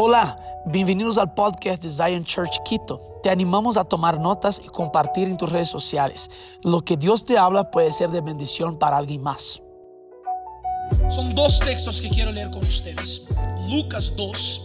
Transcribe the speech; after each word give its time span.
Hola, 0.00 0.62
bienvenidos 0.64 1.18
al 1.18 1.34
podcast 1.34 1.82
de 1.82 1.90
Zion 1.90 2.22
Church 2.22 2.62
Quito. 2.64 3.18
Te 3.20 3.30
animamos 3.30 3.76
a 3.76 3.82
tomar 3.82 4.20
notas 4.20 4.62
y 4.64 4.68
compartir 4.68 5.26
en 5.26 5.36
tus 5.36 5.50
redes 5.50 5.70
sociales. 5.70 6.30
Lo 6.62 6.84
que 6.84 6.96
Dios 6.96 7.24
te 7.24 7.36
habla 7.36 7.72
puede 7.72 7.92
ser 7.92 8.10
de 8.10 8.20
bendición 8.20 8.78
para 8.78 8.96
alguien 8.96 9.20
más. 9.20 9.60
Son 11.10 11.34
dos 11.34 11.58
textos 11.58 12.00
que 12.00 12.10
quiero 12.10 12.30
leer 12.30 12.48
con 12.48 12.62
ustedes. 12.62 13.26
Lucas 13.68 14.14
2, 14.14 14.62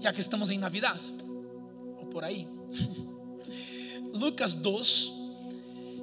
ya 0.00 0.12
que 0.12 0.22
estamos 0.22 0.50
en 0.50 0.58
Navidad, 0.58 0.98
o 2.02 2.10
por 2.10 2.24
ahí. 2.24 2.48
Lucas 4.20 4.60
2, 4.60 5.12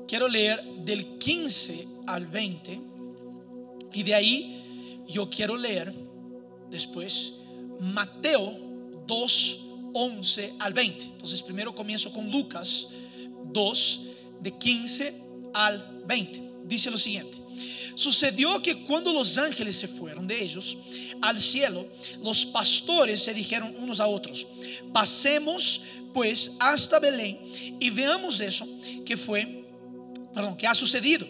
quiero 0.07 0.29
leer 0.29 0.63
del 0.85 1.17
15 1.17 1.87
al 2.07 2.25
20 2.25 2.79
y 3.91 4.03
de 4.03 4.15
ahí 4.15 5.03
yo 5.09 5.29
quiero 5.29 5.57
leer 5.57 5.93
después 6.69 7.41
Mateo 7.79 8.59
2, 9.07 9.65
11 9.93 10.53
al 10.59 10.73
20. 10.73 11.05
Entonces 11.05 11.41
primero 11.41 11.73
comienzo 11.73 12.11
con 12.11 12.29
Lucas 12.31 12.87
2, 13.51 14.01
de 14.41 14.51
15 14.51 15.21
al 15.53 16.03
20. 16.05 16.43
Dice 16.65 16.91
lo 16.91 16.97
siguiente. 16.97 17.37
Sucedió 17.95 18.61
que 18.61 18.83
cuando 18.83 19.13
los 19.13 19.37
ángeles 19.37 19.77
se 19.77 19.87
fueron 19.87 20.27
de 20.27 20.43
ellos 20.43 20.77
al 21.21 21.39
cielo, 21.39 21.87
los 22.21 22.45
pastores 22.45 23.23
se 23.23 23.33
dijeron 23.33 23.73
unos 23.77 24.01
a 24.01 24.07
otros, 24.07 24.45
pasemos 24.93 25.81
pues 26.13 26.53
hasta 26.59 26.99
Belén 26.99 27.39
y 27.79 27.89
veamos 27.89 28.39
eso 28.41 28.67
que 29.05 29.15
fue, 29.15 29.65
perdón, 30.33 30.57
que 30.57 30.67
ha 30.67 30.75
sucedido. 30.75 31.25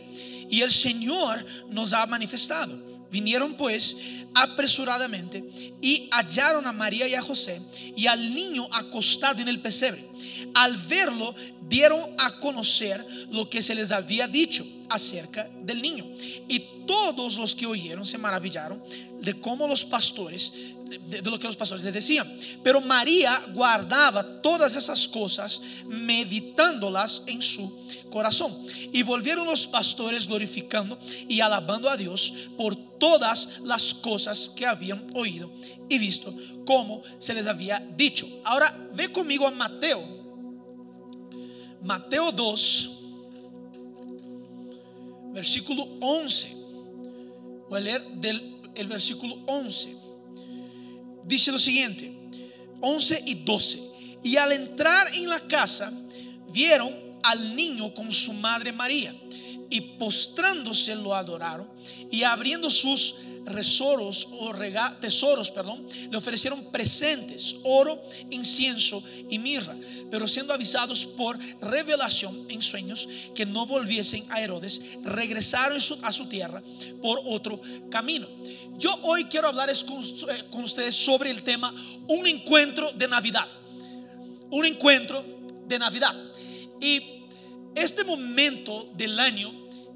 Y 0.50 0.62
el 0.62 0.72
Señor 0.72 1.46
nos 1.70 1.94
ha 1.94 2.06
manifestado. 2.06 2.76
Vinieron 3.12 3.56
pues 3.56 3.98
apresuradamente 4.36 5.44
y 5.82 6.10
hallaron 6.12 6.68
a 6.68 6.74
María 6.74 7.08
y 7.08 7.16
a 7.16 7.22
José 7.22 7.62
y 7.96 8.06
al 8.08 8.36
niño 8.36 8.68
acostado 8.72 9.42
en 9.42 9.48
el 9.48 9.62
pesebre. 9.62 10.06
Al 10.54 10.78
verlo, 10.78 11.34
dieron 11.68 12.02
a 12.18 12.38
conocer 12.40 13.04
lo 13.32 13.50
que 13.50 13.62
se 13.62 13.74
les 13.74 13.92
había 13.92 14.28
dicho 14.28 14.66
acerca 14.90 15.50
del 15.64 15.82
niño. 15.82 16.06
Y 16.48 16.60
todos 16.86 17.38
los 17.38 17.56
que 17.56 17.66
oyeron 17.66 18.06
se 18.06 18.18
maravillaron 18.18 18.82
de 19.22 19.40
cómo 19.40 19.68
los 19.68 19.86
pastores, 19.86 20.54
de, 20.86 21.22
lo 21.22 21.40
que 21.40 21.48
los 21.48 21.56
pastores 21.56 21.84
les 21.84 21.94
decían. 21.94 22.32
Pero 22.64 22.82
María 22.82 23.40
guardaba 23.54 24.42
todas 24.42 24.76
esas 24.76 25.08
cosas, 25.08 25.62
meditándolas 25.88 27.24
en 27.28 27.42
su 27.42 27.78
corazón. 28.10 28.56
Y 28.92 29.04
volvieron 29.04 29.46
los 29.46 29.68
pastores 29.68 30.28
glorificando 30.28 30.98
y 31.28 31.42
alabando 31.42 31.90
a 31.90 31.98
Dios 31.98 32.34
por 32.58 32.76
todas 32.98 33.60
las 33.64 33.94
cosas 33.94 34.50
que 34.56 34.66
habían 34.66 35.06
oído 35.14 35.52
y 35.90 35.98
visto 35.98 36.34
como 36.66 37.04
se 37.20 37.34
les 37.34 37.48
había 37.48 37.80
dicho. 37.96 38.28
Ahora 38.44 38.74
ve 38.94 39.12
conmigo 39.12 39.48
a 39.48 39.52
Mateo. 39.52 40.24
Mateo 41.84 42.32
2, 42.32 42.90
versículo 45.34 45.88
11. 46.02 46.56
Voy 47.70 47.80
a 47.80 47.82
leer 47.82 48.04
del 48.16 48.56
el 48.76 48.88
versículo 48.88 49.38
11. 49.48 50.05
Dice 51.26 51.52
lo 51.52 51.60
siguiente, 51.60 52.16
11 52.82 53.24
y 53.26 53.36
12. 53.36 53.80
Y 54.24 54.38
al 54.38 54.52
entrar 54.52 55.08
en 55.16 55.30
la 55.30 55.40
casa, 55.42 55.92
vieron 56.52 56.94
al 57.24 57.56
niño 57.56 57.94
con 57.94 58.12
su 58.12 58.34
madre 58.34 58.72
María 58.72 59.14
y 59.70 59.82
postrándose 59.98 60.96
lo 60.96 61.16
adoraron 61.16 61.68
y 62.12 62.24
abriendo 62.24 62.70
sus 62.70 63.16
resoros 63.46 64.28
o 64.40 64.54
tesoros, 65.00 65.52
perdón, 65.52 65.86
le 66.10 66.18
ofrecieron 66.18 66.72
presentes, 66.72 67.56
oro, 67.64 68.02
incienso 68.30 69.04
y 69.30 69.40
mirra, 69.40 69.76
pero 70.10 70.28
siendo 70.28 70.54
avisados 70.54 71.06
por 71.06 71.38
revelación 71.62 72.46
en 72.50 72.62
sueños 72.62 73.08
que 73.34 73.46
no 73.46 73.66
volviesen 73.66 74.26
a 74.30 74.42
Herodes, 74.42 74.98
regresaron 75.04 75.80
a 76.04 76.12
su 76.12 76.28
tierra 76.28 76.62
por 77.02 77.22
otro 77.26 77.62
camino. 77.90 78.28
Yo 78.78 78.94
hoy 79.04 79.26
quiero 79.26 79.48
hablar 79.48 79.70
con, 79.86 80.04
con 80.50 80.64
ustedes 80.64 80.96
sobre 80.96 81.30
el 81.30 81.44
tema 81.44 81.74
un 82.08 82.28
encuentro 82.28 82.92
de 82.92 83.08
Navidad. 83.08 83.48
Un 84.52 84.66
encuentro 84.66 85.24
de 85.68 85.80
Navidad. 85.80 86.16
Y 86.80 87.02
este 87.74 88.04
momento 88.04 88.92
del 88.96 89.20
año 89.20 89.52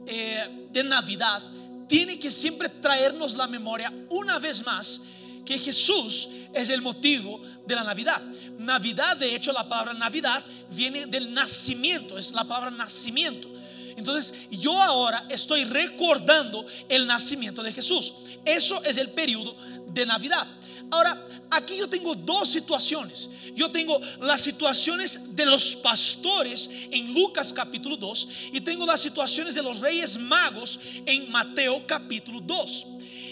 eh, 0.08 0.68
de 0.72 0.84
Navidad 0.84 1.42
tiene 1.90 2.20
que 2.20 2.32
siempre 2.32 2.70
traernos 2.70 3.36
la 3.36 3.48
memoria 3.48 3.92
una 4.10 4.40
vez 4.40 4.66
más 4.66 5.02
que 5.44 5.58
Jesús 5.58 6.30
es 6.54 6.70
el 6.70 6.82
motivo 6.82 7.42
de 7.66 7.74
la 7.76 7.84
Navidad. 7.84 8.22
Navidad, 8.60 9.18
de 9.18 9.36
hecho, 9.36 9.52
la 9.52 9.68
palabra 9.68 9.96
Navidad 9.96 10.44
viene 10.70 11.08
del 11.08 11.34
nacimiento, 11.34 12.18
es 12.20 12.32
la 12.34 12.44
palabra 12.44 12.70
nacimiento. 12.70 13.52
Entonces, 13.98 14.48
yo 14.52 14.80
ahora 14.82 15.26
estoy 15.30 15.66
recordando 15.66 16.64
el 16.88 17.08
nacimiento 17.08 17.64
de 17.64 17.74
Jesús. 17.74 18.14
Eso 18.46 18.82
es 18.84 18.98
el 18.98 19.10
periodo 19.10 19.56
de 19.88 20.06
Navidad. 20.06 20.48
Ahora, 20.92 21.22
aquí 21.52 21.78
yo 21.78 21.88
tengo 21.88 22.16
dos 22.16 22.48
situaciones. 22.50 23.30
Yo 23.56 23.70
tengo 23.72 24.00
las 24.22 24.42
situaciones 24.42 25.36
de 25.36 25.46
los 25.46 25.76
pastores 25.78 26.70
en 26.92 27.14
Lucas 27.14 27.54
capítulo 27.54 27.98
2 27.98 28.28
y 28.54 28.62
tengo 28.62 28.86
las 28.86 29.02
situaciones 29.02 29.54
de 29.56 29.64
los 29.64 29.80
reyes 29.80 30.20
magos 30.20 30.80
en 31.06 31.32
Mateo 31.32 31.86
capítulo 31.86 32.40
2. 32.42 32.86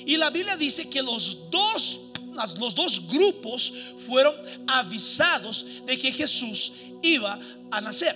Y 0.05 0.17
la 0.17 0.29
Biblia 0.29 0.55
dice 0.55 0.89
que 0.89 1.01
los 1.01 1.49
dos, 1.49 2.01
los 2.59 2.75
dos 2.75 3.07
grupos 3.07 3.73
fueron 3.97 4.35
avisados 4.67 5.65
de 5.85 5.97
que 5.97 6.11
Jesús 6.11 6.73
iba 7.01 7.39
a 7.71 7.81
nacer. 7.81 8.15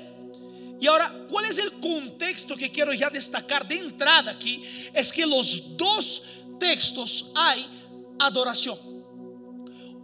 Y 0.80 0.88
ahora, 0.88 1.13
¿cuál 1.30 1.46
es 1.46 1.59
el 1.59 1.72
contexto 1.74 2.56
que 2.56 2.72
quiero 2.72 2.94
ya 2.94 3.09
destacar 3.09 3.68
de 3.68 3.78
entrada 3.78 4.31
aquí? 4.31 4.62
Es 4.94 5.13
que 5.13 5.25
los 5.25 5.78
dos 5.78 6.24
textos 6.59 7.28
hay 7.35 7.68
adoración. 8.19 8.91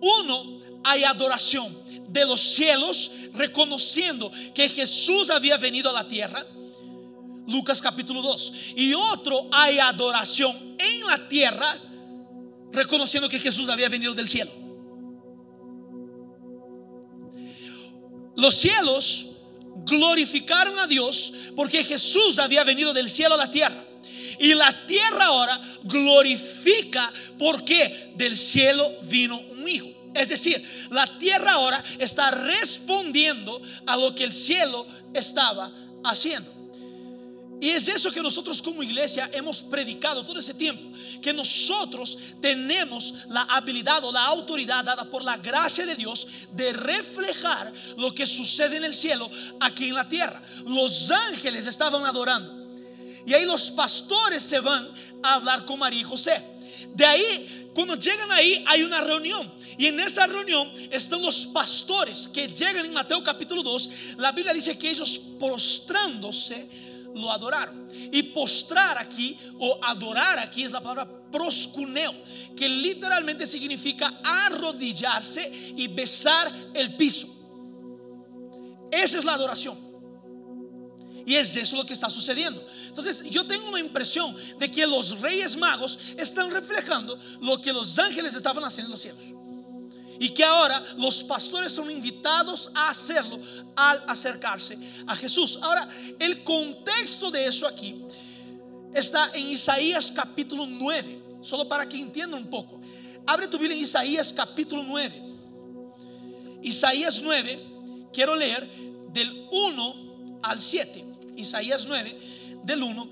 Uno, 0.02 0.60
hay 0.84 1.04
adoración 1.04 1.76
de 2.08 2.26
los 2.26 2.42
cielos, 2.42 3.12
reconociendo 3.34 4.32
que 4.54 4.70
Jesús 4.70 5.30
había 5.30 5.58
venido 5.58 5.90
a 5.90 5.94
la 5.94 6.08
tierra. 6.08 6.44
Lucas 7.48 7.82
capítulo 7.82 8.22
2. 8.22 8.54
Y 8.76 8.94
otro, 8.94 9.48
hay 9.52 9.80
adoración 9.80 10.76
en 10.78 11.08
la 11.08 11.28
tierra, 11.28 11.78
reconociendo 12.72 13.30
que 13.30 13.40
Jesús 13.40 13.70
había 13.70 13.90
venido 13.90 14.14
del 14.14 14.28
cielo. 14.28 14.52
Los 18.36 18.54
cielos 18.54 19.32
glorificaron 19.86 20.78
a 20.78 20.86
Dios 20.86 21.34
porque 21.56 21.84
Jesús 21.84 22.38
había 22.38 22.64
venido 22.64 22.94
del 22.94 23.10
cielo 23.10 23.36
a 23.36 23.38
la 23.38 23.52
tierra. 23.52 23.84
Y 24.40 24.54
la 24.54 24.86
tierra 24.86 25.26
ahora 25.26 25.60
glorifica 25.84 27.12
porque 27.40 28.14
del 28.16 28.38
cielo 28.38 28.88
vino 29.04 29.40
un 29.40 29.57
hijo. 29.68 29.88
Es 30.14 30.30
decir, 30.30 30.88
la 30.90 31.06
tierra 31.18 31.54
ahora 31.54 31.84
está 32.00 32.32
respondiendo 32.32 33.62
a 33.86 33.98
lo 33.98 34.16
que 34.16 34.24
el 34.24 34.32
cielo 34.32 34.86
estaba 35.14 35.72
haciendo. 36.04 36.58
Y 37.60 37.70
es 37.70 37.88
eso 37.88 38.12
que 38.12 38.22
nosotros 38.22 38.62
como 38.62 38.84
iglesia 38.84 39.30
hemos 39.34 39.64
predicado 39.64 40.24
todo 40.24 40.40
ese 40.40 40.54
tiempo, 40.54 40.88
que 41.22 41.34
nosotros 41.34 42.18
tenemos 42.40 43.26
la 43.30 43.42
habilidad 43.44 44.04
o 44.04 44.12
la 44.12 44.26
autoridad 44.26 44.84
dada 44.84 45.10
por 45.10 45.24
la 45.24 45.38
gracia 45.38 45.86
de 45.86 45.96
Dios 45.96 46.28
de 46.52 46.72
reflejar 46.74 47.74
lo 47.98 48.14
que 48.14 48.28
sucede 48.28 48.78
en 48.78 48.84
el 48.84 48.94
cielo 48.94 49.30
aquí 49.60 49.90
en 49.90 49.96
la 49.96 50.08
tierra. 50.08 50.40
Los 50.68 51.10
ángeles 51.10 51.66
estaban 51.66 52.06
adorando. 52.06 52.68
Y 53.26 53.34
ahí 53.34 53.46
los 53.46 53.72
pastores 53.72 54.44
se 54.44 54.60
van 54.60 54.88
a 55.24 55.34
hablar 55.34 55.66
con 55.66 55.80
María 55.80 56.02
y 56.02 56.04
José. 56.04 56.42
De 56.94 57.06
ahí, 57.06 57.70
cuando 57.74 57.96
llegan 57.96 58.32
ahí, 58.32 58.64
hay 58.68 58.84
una 58.84 59.02
reunión. 59.02 59.57
Y 59.78 59.86
en 59.86 60.00
esa 60.00 60.26
reunión 60.26 60.68
están 60.92 61.22
los 61.22 61.48
pastores 61.48 62.28
que 62.28 62.48
llegan 62.48 62.86
en 62.86 62.94
Mateo 62.94 63.24
capítulo 63.24 63.62
2. 63.62 64.16
La 64.18 64.32
Biblia 64.32 64.54
dice 64.54 64.78
que 64.78 64.90
ellos 64.90 65.20
postrándose 65.40 66.68
lo 67.14 67.32
adoraron. 67.32 67.88
Y 68.12 68.24
postrar 68.24 68.98
aquí 68.98 69.38
o 69.60 69.80
adorar 69.84 70.40
aquí 70.40 70.64
es 70.64 70.72
la 70.72 70.82
palabra 70.82 71.08
proscuneo, 71.32 72.14
que 72.56 72.68
literalmente 72.68 73.46
significa 73.46 74.20
arrodillarse 74.24 75.74
y 75.76 75.88
besar 75.88 76.52
el 76.74 76.96
piso. 76.96 77.28
Esa 78.92 79.18
es 79.20 79.26
la 79.26 79.34
adoración. 79.34 79.78
Y 81.26 81.36
es 81.36 81.56
eso 81.58 81.76
lo 81.76 81.86
que 81.86 81.94
está 81.94 82.10
sucediendo. 82.10 82.66
Entonces 82.88 83.30
yo 83.30 83.46
tengo 83.46 83.68
una 83.68 83.80
impresión 83.80 84.36
de 84.58 84.72
que 84.72 84.88
los 84.88 85.20
reyes 85.20 85.58
magos 85.58 86.00
están 86.18 86.50
reflejando 86.50 87.20
lo 87.42 87.62
que 87.62 87.74
los 87.74 88.00
ángeles 88.00 88.34
estaban 88.34 88.64
haciendo 88.64 88.88
en 88.88 88.92
los 88.92 89.02
cielos. 89.02 89.47
Y 90.20 90.30
que 90.30 90.44
ahora 90.44 90.84
los 90.98 91.24
pastores 91.24 91.72
son 91.72 91.92
invitados 91.92 92.72
a 92.74 92.90
hacerlo 92.90 93.40
al 93.76 94.04
acercarse 94.08 94.78
a 95.06 95.16
Jesús. 95.16 95.60
Ahora, 95.62 95.88
el 96.20 96.44
contexto 96.44 97.30
de 97.30 97.46
eso 97.46 97.68
aquí 97.68 98.04
está 98.94 99.32
en 99.34 99.48
Isaías 99.48 100.12
capítulo 100.12 100.66
9, 100.66 101.22
solo 101.42 101.68
para 101.68 101.88
que 101.88 101.98
entiendan 101.98 102.42
un 102.42 102.50
poco. 102.50 102.80
Abre 103.26 103.48
tu 103.48 103.58
Biblia 103.58 103.78
en 103.78 103.84
Isaías 103.84 104.34
capítulo 104.34 104.84
9. 104.84 105.24
Isaías 106.64 107.22
9, 107.22 107.66
quiero 108.12 108.36
leer 108.36 108.68
del 109.10 109.48
1 109.52 110.40
al 110.44 110.60
7. 110.60 111.06
Isaías 111.36 111.86
9, 111.88 112.18
del 112.64 112.84
1 112.84 113.10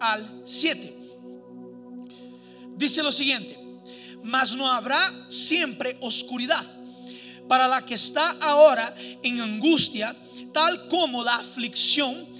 al 0.00 0.42
7. 0.44 0.98
Dice 2.76 3.02
lo 3.02 3.12
siguiente, 3.12 3.58
mas 4.22 4.56
no 4.56 4.70
habrá 4.70 5.00
siempre 5.28 5.96
oscuridad 6.00 6.64
para 7.48 7.68
la 7.68 7.84
que 7.84 7.94
está 7.94 8.30
ahora 8.40 8.94
en 9.22 9.40
angustia, 9.40 10.16
tal 10.52 10.88
como 10.88 11.22
la 11.22 11.34
aflicción 11.34 12.32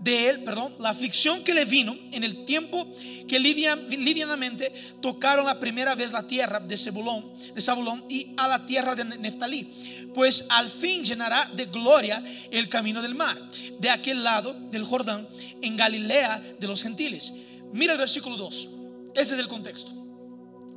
de 0.00 0.30
él, 0.30 0.44
perdón, 0.44 0.72
la 0.78 0.90
aflicción 0.90 1.42
que 1.42 1.52
le 1.52 1.64
vino 1.64 1.96
en 2.12 2.22
el 2.22 2.44
tiempo 2.44 2.86
que 3.26 3.40
livianamente 3.40 4.72
tocaron 5.02 5.44
la 5.44 5.58
primera 5.58 5.96
vez 5.96 6.12
la 6.12 6.26
tierra 6.26 6.60
de 6.60 6.78
Zebulón, 6.78 7.32
de 7.54 7.60
Zabulón 7.60 8.04
y 8.08 8.28
a 8.36 8.46
la 8.46 8.64
tierra 8.64 8.94
de 8.94 9.04
Neftalí, 9.04 9.68
pues 10.14 10.46
al 10.50 10.68
fin 10.68 11.04
llenará 11.04 11.50
de 11.54 11.66
gloria 11.66 12.22
el 12.52 12.68
camino 12.68 13.02
del 13.02 13.16
mar, 13.16 13.36
de 13.80 13.90
aquel 13.90 14.22
lado 14.22 14.54
del 14.70 14.84
Jordán, 14.84 15.26
en 15.60 15.76
Galilea 15.76 16.40
de 16.60 16.66
los 16.68 16.82
gentiles. 16.82 17.32
Mira 17.72 17.92
el 17.92 17.98
versículo 17.98 18.36
2. 18.36 18.68
Ese 19.16 19.34
es 19.34 19.40
el 19.40 19.48
contexto. 19.48 20.05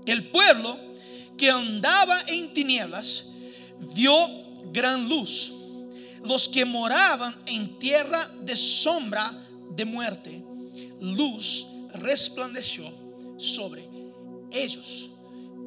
El 0.10 0.30
pueblo 0.32 0.78
que 1.38 1.50
andaba 1.50 2.20
en 2.28 2.54
tinieblas 2.54 3.26
vio 3.94 4.16
gran 4.72 5.08
luz 5.08 5.54
los 6.26 6.50
que 6.50 6.66
moraban 6.66 7.36
en 7.46 7.78
tierra 7.80 8.28
de 8.42 8.56
sombra 8.56 9.32
de 9.72 9.86
muerte, 9.86 10.44
luz 11.00 11.68
resplandeció 11.94 12.92
sobre 13.38 13.88
ellos. 14.52 15.10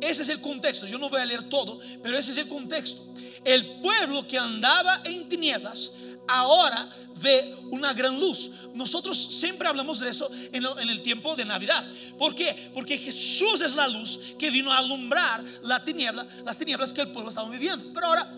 Ese 0.01 0.23
es 0.23 0.29
el 0.29 0.41
contexto. 0.41 0.87
Yo 0.87 0.99
no 0.99 1.09
voy 1.09 1.21
a 1.21 1.25
leer 1.25 1.49
todo, 1.49 1.79
pero 2.03 2.19
ese 2.19 2.33
es 2.33 2.39
el 2.39 2.49
contexto. 2.49 3.15
El 3.45 3.81
pueblo 3.81 4.27
que 4.27 4.39
andaba 4.39 5.03
en 5.05 5.29
tinieblas 5.29 5.93
ahora 6.41 6.89
ve 7.21 7.55
una 7.71 7.93
gran 7.93 8.19
luz. 8.19 8.51
Nosotros 8.75 9.17
siempre 9.17 9.69
hablamos 9.69 10.01
de 10.01 10.09
eso 10.09 10.29
en, 10.53 10.89
el 10.89 11.03
tiempo 11.03 11.37
de 11.37 11.45
Navidad. 11.45 11.85
¿Por 12.19 12.35
qué? 12.35 12.71
Porque 12.75 12.97
Jesús 12.99 13.61
es 13.61 13.77
la 13.77 13.87
luz 13.89 14.35
que 14.39 14.51
vino 14.51 14.73
a 14.73 14.79
alumbrar 14.79 15.45
la 15.63 15.83
tiniebla, 15.85 16.27
las 16.45 16.59
tinieblas 16.59 16.93
que 16.93 17.03
el 17.03 17.13
pueblo 17.13 17.29
estaba 17.29 17.49
viviendo. 17.49 17.93
Pero 17.93 18.07
ahora 18.07 18.35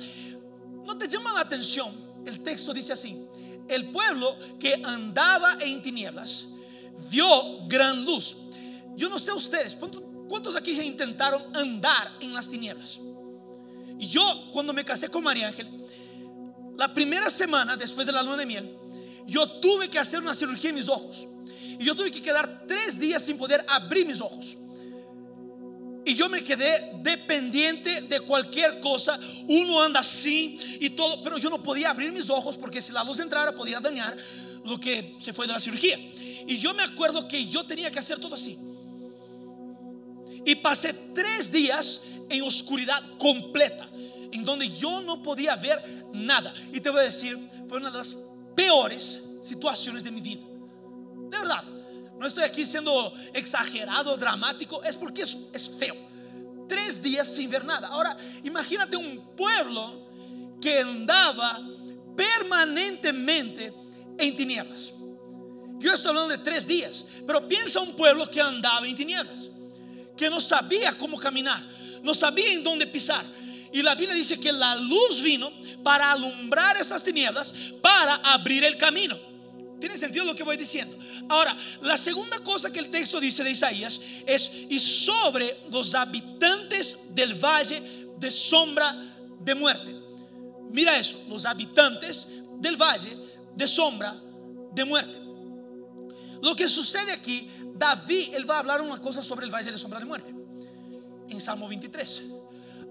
¿No 0.85 0.96
te 0.96 1.08
llama 1.08 1.32
la 1.32 1.41
atención? 1.41 1.93
El 2.26 2.41
texto 2.41 2.73
dice 2.73 2.93
así, 2.93 3.17
el 3.69 3.91
pueblo 3.91 4.37
que 4.58 4.81
andaba 4.85 5.56
en 5.61 5.81
tinieblas 5.82 6.49
vio 7.11 7.67
gran 7.67 8.05
luz. 8.05 8.37
Yo 8.96 9.08
no 9.08 9.19
sé 9.19 9.32
ustedes, 9.32 9.76
¿cuántos 10.29 10.56
aquí 10.56 10.75
ya 10.75 10.85
intentaron 10.85 11.43
andar 11.56 12.12
en 12.20 12.35
las 12.35 12.49
tinieblas? 12.50 13.00
Yo 13.99 14.50
cuando 14.52 14.73
me 14.73 14.85
casé 14.85 15.08
con 15.08 15.25
María 15.25 15.49
Ángel, 15.49 15.69
la 16.76 16.93
primera 16.93 17.31
semana 17.31 17.76
después 17.76 18.06
de 18.06 18.12
la 18.12 18.23
luna 18.23 18.37
de 18.38 18.47
miel, 18.47 18.76
yo 19.26 19.49
tuve 19.61 19.88
que 19.88 19.99
hacer 19.99 20.21
una 20.21 20.35
cirugía 20.35 20.71
en 20.71 20.76
mis 20.76 20.88
ojos. 20.88 21.29
Y 21.79 21.85
yo 21.85 21.94
tuve 21.94 22.11
que 22.11 22.23
quedar 22.23 22.65
tres 22.67 22.99
días 22.99 23.25
sin 23.25 23.37
poder 23.37 23.65
abrir 23.69 24.06
mis 24.06 24.21
ojos. 24.21 24.59
Y 26.06 26.15
yo 26.15 26.29
me 26.29 26.44
quedé 26.44 26.93
dependiente 27.03 28.03
de 28.03 28.21
cualquier 28.21 28.79
cosa. 28.81 29.19
Uno 29.49 29.82
anda 29.82 30.00
así 30.00 30.59
y 30.81 30.91
todo, 30.91 31.23
pero 31.23 31.38
yo 31.38 31.49
no 31.49 31.62
podía 31.62 31.91
abrir 31.91 32.12
mis 32.12 32.29
ojos 32.29 32.59
porque 32.59 32.82
si 32.82 32.93
la 32.93 33.03
luz 33.05 33.20
entrara 33.20 33.55
podía 33.55 33.81
dañar 33.81 34.15
lo 34.65 34.79
que 34.79 35.17
se 35.19 35.32
fue 35.32 35.47
de 35.47 35.55
la 35.55 35.61
cirugía. 35.61 35.99
Y 36.47 36.59
yo 36.59 36.75
me 36.75 36.82
acuerdo 36.82 37.27
que 37.27 37.47
yo 37.47 37.65
tenía 37.65 37.91
que 37.91 37.99
hacer 37.99 38.19
todo 38.19 38.35
así. 38.35 38.59
Y 40.44 40.56
pasé 40.56 40.93
tres 41.15 41.50
días 41.50 42.03
en 42.29 42.43
oscuridad 42.43 43.03
completa, 43.19 43.88
en 44.35 44.45
donde 44.45 44.69
yo 44.69 45.01
no 45.03 45.23
podía 45.23 45.55
ver 45.57 45.81
nada. 46.13 46.53
Y 46.73 46.81
te 46.81 46.91
voy 46.91 47.01
a 47.01 47.05
decir, 47.05 47.39
fue 47.69 47.79
una 47.79 47.91
de 47.91 47.99
las 47.99 48.17
peores 48.55 49.23
situaciones 49.41 50.03
de 50.05 50.11
mi 50.11 50.21
vida. 50.21 50.43
De 51.31 51.39
verdad. 51.39 51.65
No 52.19 52.27
estoy 52.27 52.45
aquí 52.45 52.65
siendo 52.65 53.13
exagerado, 53.33 54.17
dramático, 54.17 54.83
es 54.83 54.97
porque 54.97 55.23
es, 55.23 55.71
feo. 55.79 55.97
Tres 56.69 57.03
días 57.03 57.33
sin 57.33 57.51
ver 57.51 57.65
nada. 57.65 57.89
Ahora, 57.89 58.17
imagínate 58.45 58.97
un 58.97 59.37
pueblo 59.37 60.09
que 60.61 60.81
andaba 60.81 61.61
permanentemente 62.17 63.75
en 64.19 64.37
tinieblas. 64.37 64.95
Yo 65.79 65.93
estoy 65.93 66.11
hablando 66.11 66.31
de 66.31 66.39
tres 66.39 66.67
días, 66.67 67.07
pero 67.27 67.47
piensa 67.49 67.81
un 67.81 67.95
pueblo 67.95 68.29
que 68.31 68.41
andaba 68.41 68.87
en 68.87 68.95
tinieblas, 68.95 69.51
que 70.17 70.31
no 70.31 70.41
sabía 70.41 70.97
cómo 70.97 71.19
caminar, 71.19 71.63
no 72.03 72.15
sabía 72.15 72.53
en 72.53 72.65
dónde 72.65 72.87
pisar. 72.87 73.25
Y 73.75 73.82
la 73.82 73.97
Biblia 73.97 74.15
dice 74.15 74.38
que 74.38 74.53
la 74.53 74.76
luz 74.76 75.21
vino 75.21 75.50
para 75.82 76.12
alumbrar 76.12 76.76
esas 76.76 77.03
tinieblas, 77.03 77.53
para 77.82 78.15
abrir 78.15 78.62
el 78.62 78.76
camino. 78.79 79.19
¿Tiene 79.81 79.99
sentido 79.99 80.25
lo 80.25 80.32
que 80.32 80.44
voy 80.44 80.56
diciendo? 80.56 80.97
Ahora, 81.29 81.56
la 81.82 81.99
segunda 81.99 82.38
cosa 82.38 82.73
que 82.73 82.79
el 82.79 82.88
texto 82.88 83.19
dice 83.19 83.43
de 83.43 83.50
Isaías 83.50 84.00
es, 84.26 84.67
y 84.71 84.79
sobre 84.79 85.59
los 85.73 85.93
habitantes 85.97 87.17
del 87.17 87.35
valle 87.35 87.82
de 88.17 88.31
sombra 88.31 88.97
de 89.41 89.56
muerte. 89.56 89.93
Mira 90.70 90.97
eso, 90.97 91.25
los 91.29 91.44
habitantes 91.44 92.29
del 92.61 92.77
valle 92.77 93.19
de 93.56 93.67
sombra 93.67 94.15
de 94.73 94.85
muerte. 94.85 95.19
Lo 96.43 96.55
que 96.55 96.69
sucede 96.69 97.11
aquí, 97.11 97.49
David, 97.75 98.35
él 98.35 98.49
va 98.49 98.55
a 98.55 98.59
hablar 98.61 98.81
una 98.82 99.00
cosa 99.00 99.20
sobre 99.20 99.47
el 99.47 99.53
valle 99.53 99.73
de 99.73 99.79
sombra 99.79 99.99
de 99.99 100.05
muerte. 100.05 100.32
En 101.29 101.41
Salmo 101.41 101.67
23. 101.67 102.23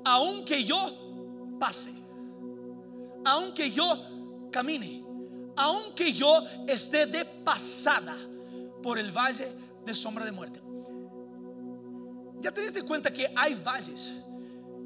Aunque 0.06 0.64
yo 0.64 1.58
pase, 1.60 1.94
aunque 3.26 3.72
yo 3.72 3.86
camine, 4.52 5.04
aunque 5.56 6.12
yo 6.12 6.34
esté 6.68 7.06
de 7.06 7.26
pasada 7.26 8.16
por 8.82 8.98
el 8.98 9.12
valle 9.12 9.46
de 9.86 9.94
sombra 9.94 10.26
de 10.26 10.32
muerte. 10.32 10.62
Ya 12.42 12.52
te 12.52 12.62
diste 12.62 12.84
cuenta 12.84 13.12
que 13.12 13.32
hay 13.36 13.56
valles 13.56 14.16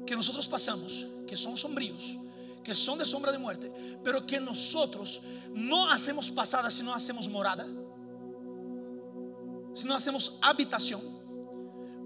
que 0.06 0.14
nosotros 0.14 0.46
pasamos, 0.46 1.06
que 1.26 1.36
son 1.36 1.56
sombríos, 1.56 2.18
que 2.62 2.74
son 2.74 2.98
de 2.98 3.04
sombra 3.04 3.32
de 3.32 3.38
muerte, 3.38 3.72
pero 4.04 4.24
que 4.26 4.40
nosotros 4.40 5.22
no 5.52 5.90
hacemos 5.90 6.30
pasada, 6.30 6.70
sino 6.70 6.94
hacemos 6.94 7.28
morada, 7.28 7.66
sino 9.72 9.94
hacemos 9.94 10.38
habitación. 10.42 11.17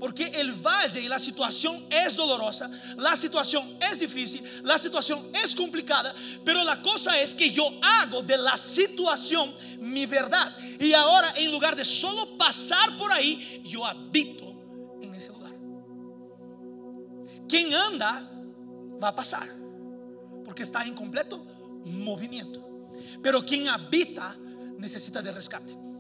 Porque 0.03 0.27
el 0.35 0.53
valle 0.55 1.01
y 1.01 1.07
la 1.07 1.21
situación 1.21 1.87
es 1.89 2.17
dolorosa, 2.17 2.69
la 2.97 3.15
situación 3.15 3.79
es 3.81 4.01
difícil, 4.01 4.43
la 4.65 4.77
situación 4.77 5.31
es 5.33 5.55
complicada, 5.55 6.13
pero 6.45 6.65
la 6.65 6.83
cosa 6.83 7.21
es 7.21 7.37
que 7.37 7.49
yo 7.49 7.71
hago 7.81 8.21
de 8.23 8.37
la 8.37 8.57
situación 8.57 9.55
mi 9.79 10.07
verdad. 10.07 10.59
Y 10.81 10.93
ahora 10.93 11.33
en 11.37 11.53
lugar 11.53 11.77
de 11.77 11.85
solo 11.85 12.37
pasar 12.37 12.97
por 12.97 13.13
ahí, 13.13 13.63
yo 13.65 13.87
habito 13.87 14.53
en 15.03 15.15
ese 15.15 15.31
lugar. 15.31 15.55
Quien 17.49 17.73
anda 17.73 18.29
va 19.01 19.07
a 19.07 19.15
pasar, 19.15 19.49
porque 20.45 20.65
está 20.65 20.85
en 20.85 20.95
completo 20.95 21.47
movimiento. 21.85 22.89
Pero 23.23 23.45
quien 23.45 23.69
habita 23.69 24.37
necesita 24.79 25.23
de 25.23 25.31
rescate. 25.31 25.92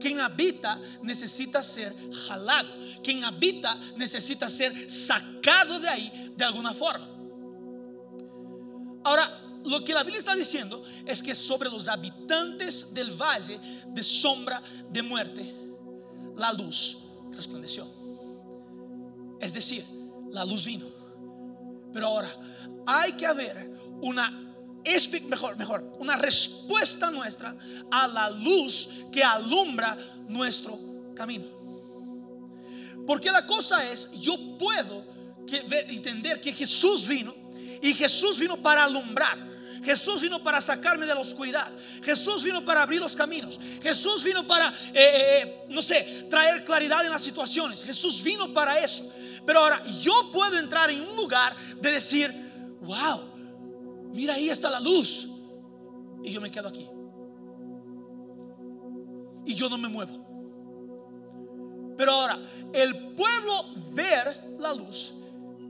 Quien 0.00 0.20
habita 0.20 0.80
necesita 1.02 1.62
ser 1.62 1.94
jalado. 2.26 2.68
Quien 3.02 3.24
habita 3.24 3.78
necesita 3.96 4.50
ser 4.50 4.90
sacado 4.90 5.78
de 5.80 5.88
ahí 5.88 6.32
de 6.36 6.44
alguna 6.44 6.72
forma. 6.72 7.08
Ahora, 9.04 9.42
lo 9.64 9.84
que 9.84 9.94
la 9.94 10.02
Biblia 10.02 10.20
está 10.20 10.34
diciendo 10.34 10.80
es 11.04 11.22
que 11.22 11.34
sobre 11.34 11.68
los 11.68 11.88
habitantes 11.88 12.94
del 12.94 13.10
valle 13.10 13.58
de 13.88 14.02
sombra 14.02 14.62
de 14.90 15.02
muerte, 15.02 15.54
la 16.36 16.52
luz 16.52 16.98
resplandeció. 17.32 17.86
Es 19.40 19.52
decir, 19.52 19.84
la 20.30 20.44
luz 20.44 20.64
vino. 20.64 20.86
Pero 21.92 22.06
ahora 22.06 22.30
hay 22.86 23.12
que 23.12 23.26
haber 23.26 23.70
una 24.02 24.45
mejor, 25.28 25.56
mejor, 25.56 25.92
una 25.98 26.16
respuesta 26.16 27.10
nuestra 27.10 27.54
a 27.90 28.08
la 28.08 28.30
luz 28.30 29.04
que 29.12 29.22
alumbra 29.22 29.96
nuestro 30.28 30.78
camino. 31.14 31.46
Porque 33.06 33.30
la 33.30 33.46
cosa 33.46 33.88
es, 33.90 34.12
yo 34.20 34.58
puedo 34.58 35.04
entender 35.46 36.40
que 36.40 36.52
Jesús 36.52 37.06
vino 37.06 37.34
y 37.82 37.94
Jesús 37.94 38.38
vino 38.38 38.56
para 38.56 38.84
alumbrar. 38.84 39.46
Jesús 39.84 40.20
vino 40.20 40.42
para 40.42 40.60
sacarme 40.60 41.06
de 41.06 41.14
la 41.14 41.20
oscuridad. 41.20 41.70
Jesús 42.02 42.42
vino 42.42 42.64
para 42.64 42.82
abrir 42.82 43.00
los 43.00 43.14
caminos. 43.14 43.60
Jesús 43.80 44.24
vino 44.24 44.44
para, 44.44 44.68
eh, 44.68 44.74
eh, 44.94 45.42
eh, 45.42 45.66
no 45.68 45.80
sé, 45.80 46.26
traer 46.28 46.64
claridad 46.64 47.04
en 47.04 47.12
las 47.12 47.22
situaciones. 47.22 47.84
Jesús 47.84 48.20
vino 48.24 48.52
para 48.52 48.80
eso. 48.80 49.08
Pero 49.46 49.60
ahora 49.60 49.80
yo 50.00 50.12
puedo 50.32 50.58
entrar 50.58 50.90
en 50.90 51.00
un 51.00 51.16
lugar 51.16 51.54
de 51.80 51.92
decir, 51.92 52.34
wow, 52.80 53.35
mira 54.26 54.34
ahí 54.34 54.48
está 54.48 54.68
la 54.68 54.80
luz. 54.80 55.28
Y 56.24 56.32
yo 56.32 56.40
me 56.40 56.50
quedo 56.50 56.66
aquí. 56.66 56.88
Y 59.44 59.54
yo 59.54 59.68
no 59.68 59.78
me 59.78 59.88
muevo. 59.88 61.94
Pero 61.96 62.10
ahora, 62.10 62.36
el 62.72 63.14
pueblo 63.14 63.52
ver 63.92 64.56
la 64.58 64.74
luz 64.74 65.14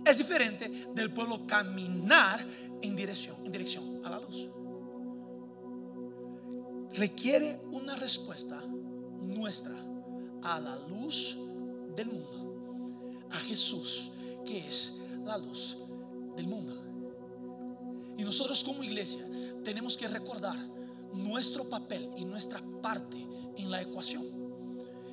es 0.04 0.16
diferente 0.16 0.70
del 0.94 1.12
pueblo 1.12 1.46
caminar 1.46 2.44
en 2.80 2.96
dirección, 2.96 3.36
en 3.44 3.52
dirección 3.52 4.00
a 4.04 4.10
la 4.10 4.20
luz. 4.20 4.48
Requiere 6.94 7.60
una 7.72 7.94
respuesta 7.96 8.58
nuestra 9.20 9.76
a 10.42 10.58
la 10.58 10.76
luz 10.88 11.36
del 11.94 12.06
mundo, 12.06 13.26
a 13.30 13.36
Jesús, 13.36 14.12
que 14.46 14.66
es 14.66 15.02
la 15.24 15.36
luz 15.36 15.76
del 16.34 16.46
mundo. 16.46 16.85
Y 18.18 18.24
nosotros 18.24 18.62
como 18.64 18.82
iglesia 18.82 19.26
tenemos 19.64 19.96
que 19.96 20.08
recordar 20.08 20.58
nuestro 21.12 21.68
papel 21.68 22.10
y 22.16 22.24
nuestra 22.24 22.60
parte 22.82 23.16
en 23.56 23.70
la 23.70 23.82
ecuación, 23.82 24.24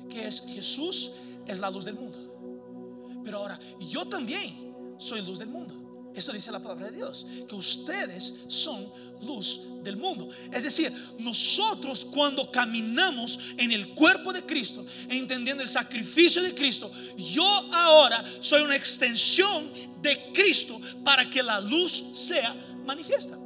que 0.08 0.26
es 0.26 0.44
Jesús 0.46 1.12
es 1.46 1.60
la 1.60 1.70
luz 1.70 1.84
del 1.84 1.94
mundo. 1.94 3.22
Pero 3.24 3.38
ahora, 3.38 3.58
yo 3.90 4.04
también 4.06 4.74
soy 4.98 5.22
luz 5.22 5.38
del 5.38 5.48
mundo. 5.48 5.74
Eso 6.14 6.32
dice 6.32 6.52
la 6.52 6.60
palabra 6.60 6.90
de 6.90 6.96
Dios, 6.96 7.26
que 7.48 7.56
ustedes 7.56 8.44
son 8.46 8.86
luz 9.22 9.62
del 9.82 9.96
mundo. 9.96 10.28
Es 10.52 10.62
decir, 10.62 10.92
nosotros 11.18 12.04
cuando 12.04 12.50
caminamos 12.52 13.38
en 13.56 13.72
el 13.72 13.94
cuerpo 13.94 14.32
de 14.32 14.42
Cristo, 14.44 14.86
entendiendo 15.08 15.62
el 15.62 15.68
sacrificio 15.68 16.40
de 16.42 16.54
Cristo, 16.54 16.90
yo 17.16 17.44
ahora 17.72 18.24
soy 18.38 18.62
una 18.62 18.76
extensión 18.76 19.68
de 20.00 20.30
Cristo 20.32 20.80
para 21.02 21.28
que 21.28 21.42
la 21.42 21.60
luz 21.60 22.04
sea 22.14 22.54
manifiesta. 22.84 23.38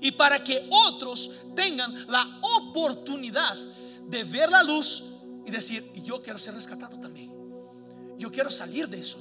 Y 0.00 0.12
para 0.12 0.42
que 0.42 0.68
otros 0.70 1.30
tengan 1.54 1.92
la 2.08 2.40
oportunidad 2.58 3.56
de 4.06 4.24
ver 4.24 4.50
la 4.50 4.62
luz 4.62 5.04
y 5.44 5.50
decir, 5.50 5.90
yo 6.04 6.22
quiero 6.22 6.38
ser 6.38 6.54
rescatado 6.54 6.98
también. 6.98 7.30
Yo 8.16 8.30
quiero 8.30 8.50
salir 8.50 8.88
de 8.88 8.98
eso. 8.98 9.18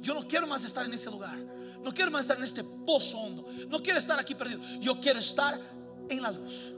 Yo 0.00 0.14
no 0.14 0.26
quiero 0.26 0.46
más 0.46 0.64
estar 0.64 0.84
en 0.84 0.94
ese 0.94 1.10
lugar. 1.10 1.36
No 1.82 1.92
quiero 1.92 2.10
más 2.10 2.22
estar 2.22 2.38
en 2.38 2.44
este 2.44 2.64
pozo 2.64 3.18
hondo. 3.18 3.44
No 3.68 3.82
quiero 3.82 3.98
estar 3.98 4.18
aquí 4.18 4.34
perdido. 4.34 4.60
Yo 4.80 5.00
quiero 5.00 5.18
estar 5.18 5.60
en 6.08 6.22
la 6.22 6.30
luz. 6.30 6.72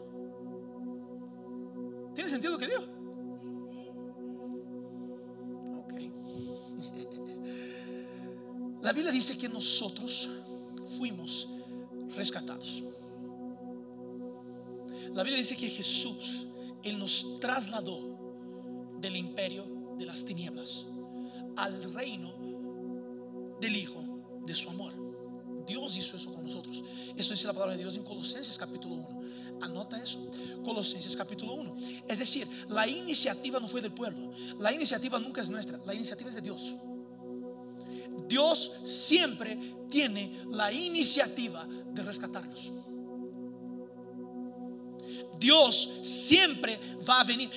¿Tiene 2.14 2.30
sentido 2.30 2.52
lo 2.52 2.58
que 2.58 2.68
digo? 2.68 2.80
La 8.82 8.92
Biblia 8.92 9.12
dice 9.12 9.36
que 9.36 9.48
nosotros 9.48 10.30
fuimos 10.96 11.55
rescatados. 12.16 12.82
La 15.14 15.22
Biblia 15.22 15.38
dice 15.38 15.56
que 15.56 15.68
Jesús, 15.68 16.48
Él 16.82 16.98
nos 16.98 17.40
trasladó 17.40 18.96
del 19.00 19.16
imperio 19.16 19.94
de 19.98 20.06
las 20.06 20.24
tinieblas 20.24 20.84
al 21.56 21.94
reino 21.94 22.34
del 23.60 23.76
Hijo 23.76 24.04
de 24.44 24.54
su 24.54 24.68
amor. 24.68 24.92
Dios 25.66 25.96
hizo 25.96 26.16
eso 26.16 26.32
con 26.32 26.44
nosotros. 26.44 26.84
Eso 27.16 27.32
dice 27.32 27.46
la 27.46 27.52
palabra 27.52 27.74
de 27.74 27.82
Dios 27.82 27.96
en 27.96 28.04
Colosenses 28.04 28.56
capítulo 28.56 28.94
1. 28.94 29.20
Anota 29.62 30.00
eso. 30.00 30.30
Colosenses 30.64 31.16
capítulo 31.16 31.54
1. 31.54 31.76
Es 32.08 32.20
decir, 32.20 32.46
la 32.68 32.86
iniciativa 32.86 33.58
no 33.58 33.66
fue 33.66 33.80
del 33.80 33.92
pueblo. 33.92 34.30
La 34.60 34.72
iniciativa 34.72 35.18
nunca 35.18 35.40
es 35.40 35.48
nuestra. 35.48 35.78
La 35.84 35.94
iniciativa 35.94 36.28
es 36.28 36.36
de 36.36 36.42
Dios. 36.42 36.76
Dios 38.26 38.80
siempre 38.84 39.58
tiene 39.88 40.44
la 40.50 40.72
iniciativa 40.72 41.66
de 41.66 42.02
rescatarnos. 42.02 42.72
Dios 45.38 46.00
siempre 46.02 46.78
va 47.08 47.20
a 47.20 47.24
venir. 47.24 47.50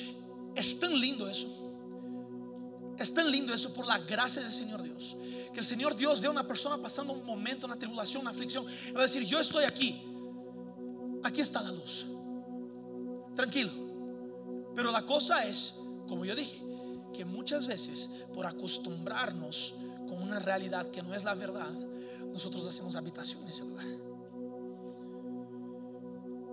Es 0.56 0.80
tan 0.80 1.00
lindo 1.00 1.28
eso. 1.28 1.48
Es 2.98 3.14
tan 3.14 3.32
lindo 3.32 3.54
eso 3.54 3.74
por 3.74 3.88
la 3.88 3.98
gracia 4.00 4.42
del 4.42 4.52
Señor 4.52 4.84
Dios. 4.84 5.16
Que 5.54 5.62
el 5.62 5.66
Señor 5.66 5.96
Dios 5.96 6.20
ve 6.20 6.28
a 6.28 6.32
una 6.32 6.48
persona 6.48 6.78
pasando 6.78 7.14
un 7.14 7.26
momento, 7.26 7.66
una 7.66 7.80
tribulación, 7.80 8.22
una 8.22 8.32
aflicción. 8.32 8.66
Y 8.90 8.92
va 8.92 9.00
a 9.00 9.04
decir, 9.04 9.24
yo 9.24 9.40
estoy 9.40 9.64
aquí. 9.64 10.04
Aquí 11.24 11.42
está 11.42 11.62
la 11.64 11.72
luz. 11.72 12.08
Tranquilo. 13.36 13.72
Pero 14.76 14.92
la 14.92 15.06
cosa 15.06 15.46
es, 15.46 15.76
como 16.08 16.26
yo 16.26 16.36
dije, 16.36 16.62
que 17.14 17.26
muchas 17.26 17.68
veces 17.68 18.10
por 18.34 18.46
acostumbrarnos 18.46 19.76
con 20.10 20.22
una 20.22 20.40
realidad 20.40 20.90
que 20.90 21.04
no 21.04 21.14
es 21.14 21.24
la 21.24 21.36
verdad, 21.36 21.72
nosotros 22.34 22.66
hacemos 22.66 22.96
habitación 22.96 23.44
en 23.44 23.50
ese 23.50 23.66
lugar. 23.66 23.86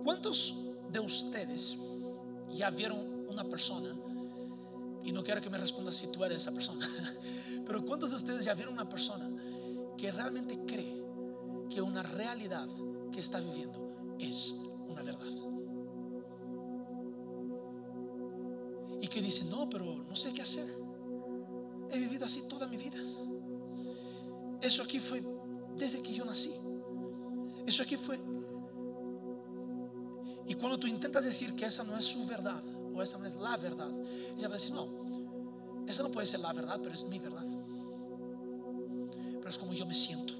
¿Cuántos 0.03 0.69
de 0.91 0.99
ustedes 0.99 1.77
ya 2.51 2.69
vieron 2.69 3.27
una 3.27 3.43
persona? 3.43 3.93
Y 5.03 5.11
no 5.11 5.23
quiero 5.23 5.41
que 5.41 5.49
me 5.49 5.57
responda 5.57 5.91
si 5.91 6.07
tú 6.11 6.23
eres 6.23 6.41
esa 6.43 6.51
persona. 6.51 6.87
Pero 7.65 7.83
¿cuántos 7.83 8.11
de 8.11 8.15
ustedes 8.15 8.45
ya 8.45 8.53
vieron 8.53 8.73
una 8.73 8.87
persona 8.87 9.27
que 9.97 10.11
realmente 10.11 10.59
cree 10.65 11.03
que 11.69 11.81
una 11.81 12.03
realidad 12.03 12.67
que 13.11 13.19
está 13.19 13.39
viviendo 13.39 14.15
es 14.19 14.53
una 14.87 15.01
verdad? 15.01 15.25
Y 19.01 19.07
que 19.07 19.21
dice, 19.21 19.45
no, 19.45 19.69
pero 19.69 20.03
no 20.03 20.15
sé 20.15 20.33
qué 20.33 20.41
hacer. 20.41 20.67
He 21.91 21.99
vivido 21.99 22.25
así 22.25 22.41
toda 22.49 22.67
mi 22.67 22.77
vida. 22.77 22.97
Eso 24.61 24.83
aquí 24.83 24.99
fue 24.99 25.23
desde 25.75 26.01
que 26.01 26.13
yo 26.13 26.25
nací. 26.25 26.53
Eso 27.65 27.83
aquí 27.83 27.95
fue. 27.95 28.19
Y 30.47 30.53
cuando 30.53 30.79
tú 30.79 30.87
intentas 30.87 31.25
decir 31.25 31.55
que 31.55 31.65
esa 31.65 31.83
no 31.83 31.97
es 31.97 32.05
su 32.05 32.25
verdad 32.25 32.63
o 32.93 33.01
esa 33.01 33.17
no 33.17 33.25
es 33.25 33.35
la 33.35 33.57
verdad, 33.57 33.91
ella 34.37 34.47
va 34.47 34.55
a 34.55 34.57
decir, 34.57 34.73
no, 34.73 34.87
esa 35.87 36.03
no 36.03 36.09
puede 36.09 36.25
ser 36.25 36.39
la 36.39 36.53
verdad, 36.53 36.79
pero 36.81 36.95
es 36.95 37.03
mi 37.05 37.19
verdad. 37.19 37.45
Pero 39.35 39.49
es 39.49 39.57
como 39.57 39.73
yo 39.73 39.85
me 39.85 39.93
siento. 39.93 40.33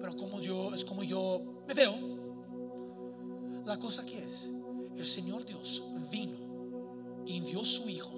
Pero 0.00 0.16
como 0.16 0.40
yo, 0.40 0.74
es 0.74 0.84
como 0.84 1.02
yo 1.02 1.40
me 1.66 1.74
veo. 1.74 1.94
La 3.64 3.78
cosa 3.78 4.04
que 4.04 4.18
es, 4.18 4.50
el 4.96 5.06
Señor 5.06 5.44
Dios 5.44 5.82
vino 6.10 6.36
y 7.26 7.38
envió 7.38 7.64
su 7.64 7.88
Hijo 7.88 8.12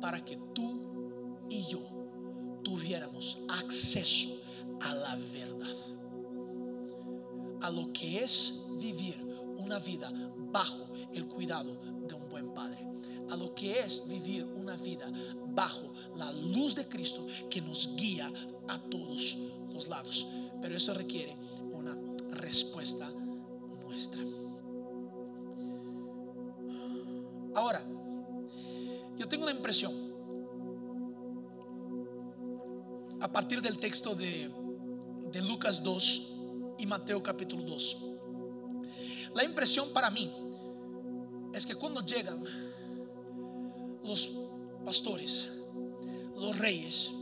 para 0.00 0.22
que 0.24 0.36
tú 0.52 1.46
y 1.48 1.64
yo 1.66 1.93
tuviéramos 2.64 3.38
acceso 3.48 4.30
a 4.80 4.94
la 4.94 5.16
verdad, 5.32 5.76
a 7.62 7.70
lo 7.70 7.92
que 7.92 8.18
es 8.18 8.62
vivir 8.80 9.16
una 9.56 9.78
vida 9.78 10.12
bajo 10.50 10.86
el 11.12 11.26
cuidado 11.26 11.76
de 12.06 12.14
un 12.14 12.28
buen 12.28 12.52
padre, 12.52 12.78
a 13.30 13.36
lo 13.36 13.54
que 13.54 13.78
es 13.78 14.08
vivir 14.08 14.44
una 14.56 14.76
vida 14.76 15.10
bajo 15.48 15.92
la 16.16 16.32
luz 16.32 16.74
de 16.74 16.88
Cristo 16.88 17.26
que 17.48 17.60
nos 17.60 17.94
guía 17.96 18.30
a 18.68 18.78
todos 18.78 19.38
los 19.72 19.88
lados. 19.88 20.26
Pero 20.60 20.76
eso 20.76 20.92
requiere 20.94 21.36
una 21.72 21.96
respuesta 22.30 23.10
nuestra. 23.82 24.22
Ahora, 27.54 27.84
yo 29.16 29.28
tengo 29.28 29.44
una 29.44 29.52
impresión 29.52 30.13
a 33.24 33.32
partir 33.32 33.62
del 33.62 33.78
texto 33.78 34.14
de, 34.14 34.50
de 35.32 35.40
Lucas 35.40 35.82
2 35.82 36.32
y 36.76 36.84
Mateo 36.84 37.22
capítulo 37.22 37.62
2. 37.62 37.96
La 39.34 39.42
impresión 39.42 39.88
para 39.94 40.10
mí 40.10 40.30
es 41.54 41.64
que 41.64 41.74
cuando 41.74 42.04
llegan 42.04 42.38
los 44.04 44.30
pastores, 44.84 45.52
los 46.36 46.58
reyes, 46.58 47.12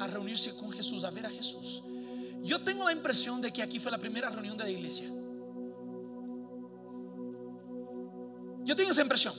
a 0.00 0.08
reunirse 0.08 0.56
con 0.56 0.72
Jesús, 0.72 1.04
a 1.04 1.10
ver 1.12 1.26
a 1.26 1.30
Jesús, 1.30 1.84
yo 2.42 2.64
tengo 2.64 2.84
la 2.84 2.92
impresión 2.92 3.40
de 3.40 3.52
que 3.52 3.62
aquí 3.62 3.78
fue 3.78 3.92
la 3.92 3.98
primera 3.98 4.30
reunión 4.30 4.56
de 4.56 4.64
la 4.64 4.70
iglesia. 4.70 5.06
Yo 8.64 8.74
tengo 8.74 8.90
esa 8.90 9.02
impresión. 9.02 9.34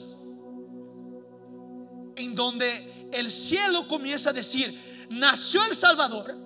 En 2.16 2.34
donde 2.34 3.10
el 3.12 3.30
cielo 3.30 3.86
comienza 3.86 4.30
a 4.30 4.32
decir, 4.32 4.74
nació 5.12 5.64
el 5.66 5.76
Salvador, 5.76 6.36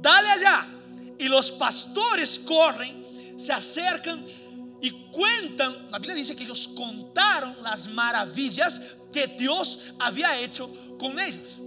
dale 0.00 0.30
allá. 0.30 0.68
Y 1.18 1.28
los 1.28 1.52
pastores 1.52 2.38
corren, 2.40 3.04
se 3.36 3.52
acercan 3.52 4.24
y 4.80 4.90
cuentan, 5.12 5.90
la 5.90 5.98
Biblia 5.98 6.16
dice 6.16 6.34
que 6.34 6.42
ellos 6.42 6.68
contaron 6.74 7.54
las 7.62 7.88
maravillas 7.90 8.96
que 9.12 9.28
Dios 9.28 9.92
había 10.00 10.40
hecho 10.40 10.68
con 10.98 11.18
ellos. 11.20 11.62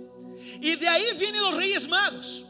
Y 0.61 0.75
de 0.75 0.87
ahí 0.87 1.03
vienen 1.17 1.41
los 1.41 1.55
reyes 1.55 1.87
magos 1.87 2.43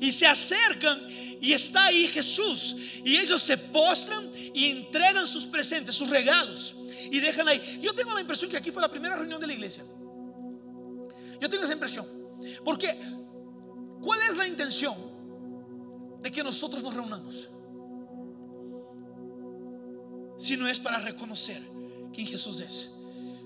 y 0.00 0.12
se 0.12 0.26
acercan 0.26 1.00
y 1.40 1.52
está 1.52 1.86
ahí 1.86 2.06
Jesús. 2.08 2.76
Y 3.04 3.16
ellos 3.16 3.42
se 3.42 3.58
postran 3.58 4.30
y 4.54 4.70
entregan 4.70 5.26
sus 5.26 5.46
presentes, 5.46 5.94
sus 5.94 6.08
regalos. 6.08 6.76
Y 7.10 7.20
dejan 7.20 7.48
ahí. 7.48 7.60
Yo 7.82 7.92
tengo 7.94 8.14
la 8.14 8.20
impresión 8.20 8.50
que 8.50 8.56
aquí 8.56 8.70
fue 8.70 8.80
la 8.80 8.90
primera 8.90 9.16
reunión 9.16 9.40
de 9.40 9.46
la 9.46 9.52
iglesia. 9.52 9.84
Yo 11.40 11.48
tengo 11.48 11.64
esa 11.64 11.74
impresión. 11.74 12.23
Porque, 12.64 12.98
¿cuál 14.02 14.18
es 14.30 14.36
la 14.36 14.46
intención 14.46 14.94
de 16.20 16.30
que 16.30 16.42
nosotros 16.42 16.82
nos 16.82 16.94
reunamos? 16.94 17.48
Si 20.38 20.56
no 20.56 20.68
es 20.68 20.80
para 20.80 20.98
reconocer 20.98 21.62
quién 22.12 22.26
Jesús 22.26 22.60
es, 22.60 22.90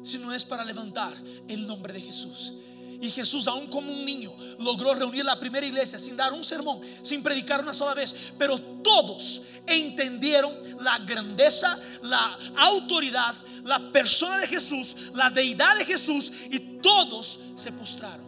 si 0.02 0.18
no 0.18 0.32
es 0.32 0.44
para 0.44 0.64
levantar 0.64 1.14
el 1.48 1.66
nombre 1.66 1.92
de 1.92 2.00
Jesús. 2.00 2.54
Y 3.00 3.10
Jesús, 3.10 3.46
aún 3.46 3.68
como 3.68 3.92
un 3.92 4.04
niño, 4.04 4.34
logró 4.58 4.92
reunir 4.94 5.24
la 5.24 5.38
primera 5.38 5.64
iglesia 5.64 5.98
sin 5.98 6.16
dar 6.16 6.32
un 6.32 6.42
sermón, 6.42 6.80
sin 7.02 7.22
predicar 7.22 7.62
una 7.62 7.72
sola 7.72 7.94
vez. 7.94 8.32
Pero 8.36 8.60
todos 8.82 9.42
entendieron 9.66 10.52
la 10.80 10.98
grandeza, 10.98 11.78
la 12.02 12.38
autoridad, 12.56 13.34
la 13.64 13.92
persona 13.92 14.38
de 14.38 14.48
Jesús, 14.48 15.12
la 15.14 15.30
deidad 15.30 15.78
de 15.78 15.84
Jesús. 15.84 16.46
Y 16.50 16.58
todos 16.80 17.38
se 17.54 17.70
postraron 17.70 18.27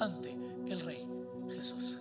ante 0.00 0.36
el 0.66 0.80
Rey 0.80 1.06
Jesús. 1.50 1.98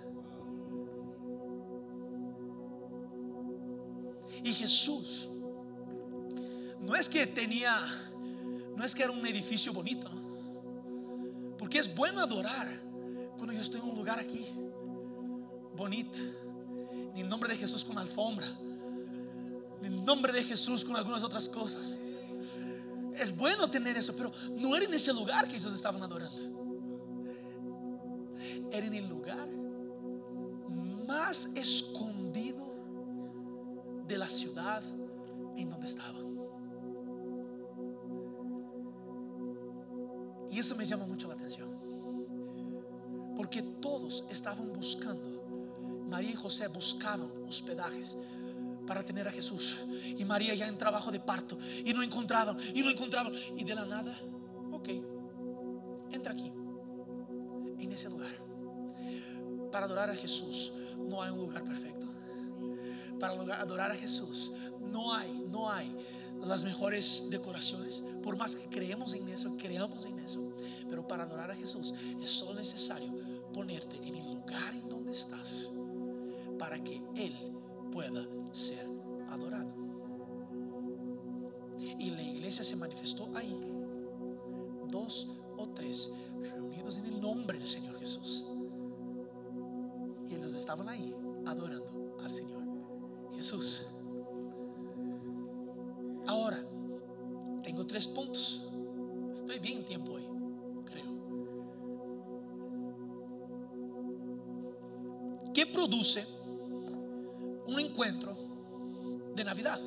Y 4.44 4.54
Jesús 4.54 5.30
no 6.80 6.96
es 6.96 7.10
que 7.10 7.28
tenía, 7.28 7.76
no 8.76 8.84
es 8.84 8.96
que 8.96 9.04
era 9.04 9.12
un 9.12 9.26
edificio 9.26 9.74
bonito, 9.74 10.10
¿no? 10.10 11.58
Porque 11.58 11.78
es 11.78 11.94
bueno 11.94 12.22
adorar 12.22 12.68
cuando 13.36 13.54
yo 13.54 13.62
estoy 13.62 13.82
en 13.82 13.90
un 13.90 13.98
lugar 13.98 14.18
aquí, 14.18 14.46
bonito, 15.76 16.18
en 16.92 17.18
el 17.18 17.30
nombre 17.30 17.50
de 17.50 17.58
Jesús 17.58 17.84
con 17.84 17.98
alfombra, 17.98 18.48
en 19.80 19.86
el 19.86 20.06
nombre 20.06 20.32
de 20.32 20.44
Jesús 20.44 20.86
con 20.86 20.96
algunas 20.96 21.22
otras 21.24 21.50
cosas. 21.50 22.00
Es 23.16 23.36
bueno 23.36 23.70
tener 23.70 23.98
eso, 23.98 24.16
pero 24.16 24.32
no 24.58 24.76
era 24.76 24.86
en 24.86 24.94
ese 24.94 25.12
lugar 25.12 25.48
que 25.48 25.58
ellos 25.58 25.74
estaban 25.74 26.02
adorando. 26.02 26.69
Era 28.72 28.88
en 28.88 28.94
el 28.94 29.08
lugar 29.08 29.48
más 31.08 31.56
escondido 31.56 32.66
de 34.08 34.18
la 34.18 34.30
ciudad 34.30 34.84
en 35.56 35.70
donde 35.70 35.88
estaban. 35.88 36.30
Y 40.52 40.58
eso 40.58 40.76
me 40.76 40.86
llama 40.86 41.06
mucho 41.06 41.28
la 41.28 41.36
atención. 41.36 41.70
Porque 43.36 43.62
todos 43.62 44.26
estaban 44.30 44.74
buscando, 44.74 46.06
María 46.10 46.32
y 46.32 46.36
José 46.36 46.68
buscaban 46.68 47.32
hospedajes 47.48 48.18
para 48.88 49.04
tener 49.04 49.28
a 49.28 49.32
Jesús. 49.32 49.78
Y 50.18 50.26
María 50.26 50.56
ya 50.56 50.68
en 50.68 50.78
trabajo 50.78 51.12
de 51.12 51.20
parto. 51.20 51.58
Y 51.86 51.94
no 51.94 52.02
encontraban, 52.02 52.58
y 52.74 52.82
no 52.82 52.90
encontraban. 52.90 53.32
Y 53.56 53.64
de 53.64 53.76
la 53.76 53.86
nada, 53.86 54.20
ok, 54.72 54.90
entra 56.12 56.34
aquí, 56.34 56.52
en 57.80 57.92
ese 57.92 58.10
lugar. 58.10 58.49
Para 59.72 59.86
adorar 59.86 60.10
a 60.10 60.16
Jesús 60.16 60.74
no 60.98 61.22
hay 61.22 61.32
un 61.32 61.40
lugar 61.40 61.64
perfecto. 61.64 62.08
Para 63.20 63.34
adorar 63.34 63.92
a 63.92 63.96
Jesús 63.96 64.52
no 64.80 65.14
hay, 65.14 65.46
no 65.50 65.70
hay 65.70 65.94
las 66.42 66.64
mejores 66.64 67.26
decoraciones, 67.30 68.02
por 68.24 68.38
más 68.38 68.56
que 68.56 68.70
creemos 68.70 69.14
en 69.14 69.28
eso, 69.30 69.56
creamos 69.58 70.06
en 70.06 70.20
eso. 70.20 70.42
Pero 70.88 71.08
para 71.08 71.24
adorar 71.24 71.52
a 71.52 71.56
Jesús 71.56 71.94
es 72.22 72.30
solo 72.30 72.56
necesario 72.56 73.14
ponerte 73.54 73.98
en 73.98 74.16
el 74.16 74.26
lugar 74.26 74.74
en 74.74 74.90
donde 74.90 75.12
estás 75.12 75.72
para 76.58 76.82
que 76.84 77.02
Él 77.16 77.36
pueda 77.92 78.26
ser 78.52 78.86
adorado. 79.28 79.70
Y 82.00 82.12
la 82.12 82.22
iglesia 82.22 82.64
se 82.64 82.76
manifestó 82.76 83.30
ahí. 83.36 83.56
Dos 84.88 85.30
o 85.58 85.68
tres 85.70 86.12
reunidos 86.42 86.98
en 86.98 87.08
el 87.08 87.22
nombre 87.22 87.60
del 87.60 87.68
Señor 87.68 88.00
Jesús. 88.00 88.46
Estaban 90.56 90.90
ahí 90.90 91.16
adorando 91.46 92.18
al 92.22 92.32
Señor 92.32 92.64
Jesús. 93.36 93.88
Ahora, 96.28 96.60
tengo 97.64 97.86
tres 97.86 98.08
puntos. 98.08 98.66
Estoy 99.32 99.60
bien 99.60 99.80
en 99.80 99.86
tiempo 99.86 100.14
hoy, 100.14 100.24
creo. 100.86 101.06
¿Qué 105.54 105.66
produce 105.68 106.26
un 107.68 107.80
encuentro 107.80 108.34
de 109.36 109.44
Navidad 109.44 109.80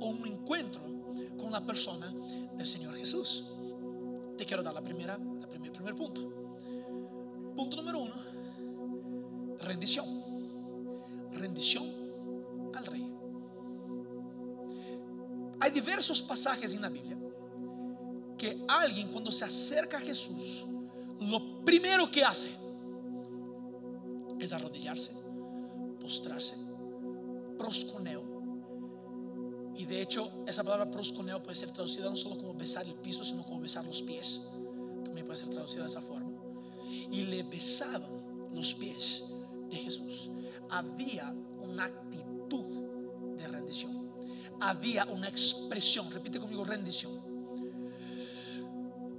o 0.00 0.06
un 0.06 0.26
encuentro 0.26 0.82
con 1.38 1.52
la 1.52 1.64
persona 1.64 2.12
del 2.56 2.66
Señor 2.66 2.96
Jesús? 2.96 3.44
Te 4.36 4.44
quiero 4.44 4.62
dar 4.62 4.74
la 4.74 4.82
primera, 4.82 5.16
la 5.16 5.48
primer, 5.48 5.72
primer 5.72 5.94
punto. 5.94 6.22
Punto 7.54 7.76
número 7.76 8.00
uno, 8.00 8.14
rendición. 9.60 10.06
Rendición 11.32 11.84
al 12.74 12.86
Rey. 12.86 13.12
Hay 15.60 15.70
diversos 15.70 16.22
pasajes 16.22 16.74
en 16.74 16.82
la 16.82 16.90
Biblia 16.90 17.18
que 18.36 18.64
alguien 18.68 19.08
cuando 19.08 19.32
se 19.32 19.44
acerca 19.44 19.96
a 19.96 20.00
Jesús, 20.00 20.66
lo 21.20 21.64
primero 21.64 22.10
que 22.10 22.22
hace 22.24 22.50
es 24.38 24.52
arrodillarse, 24.52 25.12
postrarse, 26.00 26.56
prosconeo. 27.56 28.22
Y 29.76 29.84
de 29.86 30.02
hecho, 30.02 30.30
esa 30.46 30.62
palabra 30.64 30.90
prosconeo 30.90 31.42
puede 31.42 31.56
ser 31.56 31.70
traducida 31.70 32.08
no 32.08 32.16
solo 32.16 32.38
como 32.38 32.54
besar 32.54 32.86
el 32.86 32.94
piso, 32.94 33.24
sino 33.24 33.44
como 33.44 33.60
besar 33.60 33.84
los 33.86 34.02
pies. 34.02 34.42
También 35.04 35.26
puede 35.26 35.38
ser 35.38 35.48
traducida 35.48 35.82
de 35.82 35.88
esa 35.88 36.00
forma. 36.00 36.30
Y 37.10 37.22
le 37.22 37.42
besaban 37.42 38.50
los 38.52 38.74
pies 38.74 39.24
de 39.68 39.76
Jesús. 39.76 40.30
Había 40.70 41.34
una 41.58 41.84
actitud 41.84 42.64
de 43.36 43.46
rendición 43.48 44.06
había 44.60 45.04
una 45.06 45.28
expresión, 45.28 46.10
repite 46.10 46.40
conmigo, 46.40 46.64
rendición. 46.64 47.12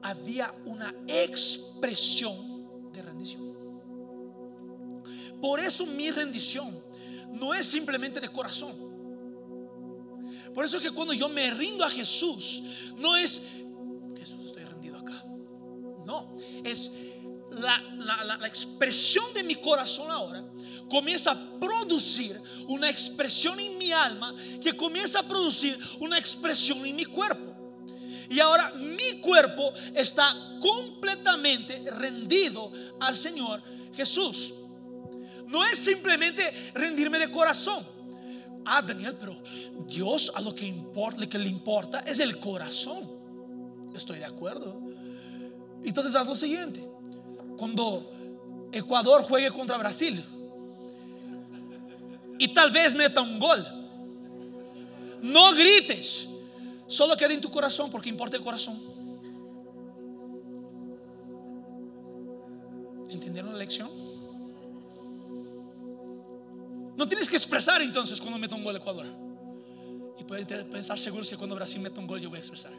Había 0.01 0.53
una 0.65 0.93
expresión 1.07 2.91
de 2.91 3.01
rendición. 3.01 3.55
Por 5.41 5.59
eso 5.59 5.85
mi 5.85 6.09
rendición 6.09 6.83
no 7.33 7.53
es 7.53 7.65
simplemente 7.65 8.19
de 8.19 8.29
corazón. 8.29 8.75
Por 10.53 10.65
eso 10.65 10.79
que 10.79 10.91
cuando 10.91 11.13
yo 11.13 11.29
me 11.29 11.51
rindo 11.51 11.85
a 11.85 11.89
Jesús, 11.89 12.93
no 12.97 13.15
es, 13.15 13.43
Jesús, 14.17 14.45
estoy 14.45 14.63
rendido 14.63 14.97
acá. 14.97 15.23
No, 16.05 16.33
es 16.63 17.06
la, 17.59 18.37
la 18.39 18.47
expresión 18.47 19.25
de 19.33 19.43
mi 19.43 19.55
corazón 19.55 20.09
ahora 20.11 20.43
comienza 20.89 21.31
a 21.31 21.59
producir 21.59 22.39
una 22.67 22.89
expresión 22.89 23.59
en 23.59 23.77
mi 23.77 23.91
alma 23.91 24.33
que 24.61 24.75
comienza 24.75 25.19
a 25.19 25.23
producir 25.23 25.77
una 25.99 26.17
expresión 26.17 26.85
en 26.85 26.95
mi 26.95 27.05
cuerpo. 27.05 27.55
Y 28.29 28.39
ahora 28.39 28.73
mi 28.75 29.21
cuerpo 29.21 29.71
está 29.95 30.35
completamente 30.59 31.83
rendido 31.91 32.71
al 32.99 33.15
Señor 33.15 33.61
Jesús. 33.95 34.53
No 35.47 35.63
es 35.65 35.77
simplemente 35.77 36.43
rendirme 36.73 37.19
de 37.19 37.31
corazón. 37.31 37.85
Ah, 38.65 38.81
Daniel, 38.81 39.15
pero 39.17 39.41
Dios 39.87 40.33
a 40.35 40.41
lo 40.41 40.53
que, 40.53 40.65
importa, 40.65 41.21
lo 41.21 41.29
que 41.29 41.39
le 41.39 41.47
importa 41.47 41.99
es 42.01 42.19
el 42.19 42.37
corazón. 42.37 43.09
Estoy 43.95 44.19
de 44.19 44.25
acuerdo. 44.25 44.81
Entonces 45.85 46.13
haz 46.15 46.27
lo 46.27 46.35
siguiente. 46.35 46.85
Cuando 47.57 48.11
Ecuador 48.71 49.23
juegue 49.23 49.49
contra 49.51 49.77
Brasil, 49.77 50.23
y 52.39 52.53
tal 52.53 52.71
vez 52.71 52.95
meta 52.95 53.21
un 53.21 53.39
gol. 53.39 53.65
No 55.21 55.53
grites, 55.53 56.29
solo 56.85 57.17
queda 57.17 57.33
en 57.33 57.41
tu 57.41 57.49
corazón 57.49 57.89
porque 57.89 58.09
importa 58.09 58.37
el 58.37 58.43
corazón. 58.43 58.77
¿Entendieron 63.09 63.51
la 63.51 63.57
lección? 63.57 63.89
No 66.95 67.07
tienes 67.07 67.29
que 67.29 67.35
expresar 67.35 67.81
entonces 67.81 68.19
cuando 68.19 68.39
meta 68.39 68.55
un 68.55 68.63
gol 68.63 68.75
Ecuador. 68.75 69.05
Y 70.19 70.23
pueden 70.23 70.69
pensar 70.69 70.97
seguros 70.97 71.29
que 71.29 71.37
cuando 71.37 71.55
Brasil 71.55 71.81
meta 71.81 71.99
un 71.99 72.07
gol 72.07 72.19
yo 72.19 72.29
voy 72.29 72.37
a 72.37 72.39
expresar. 72.39 72.71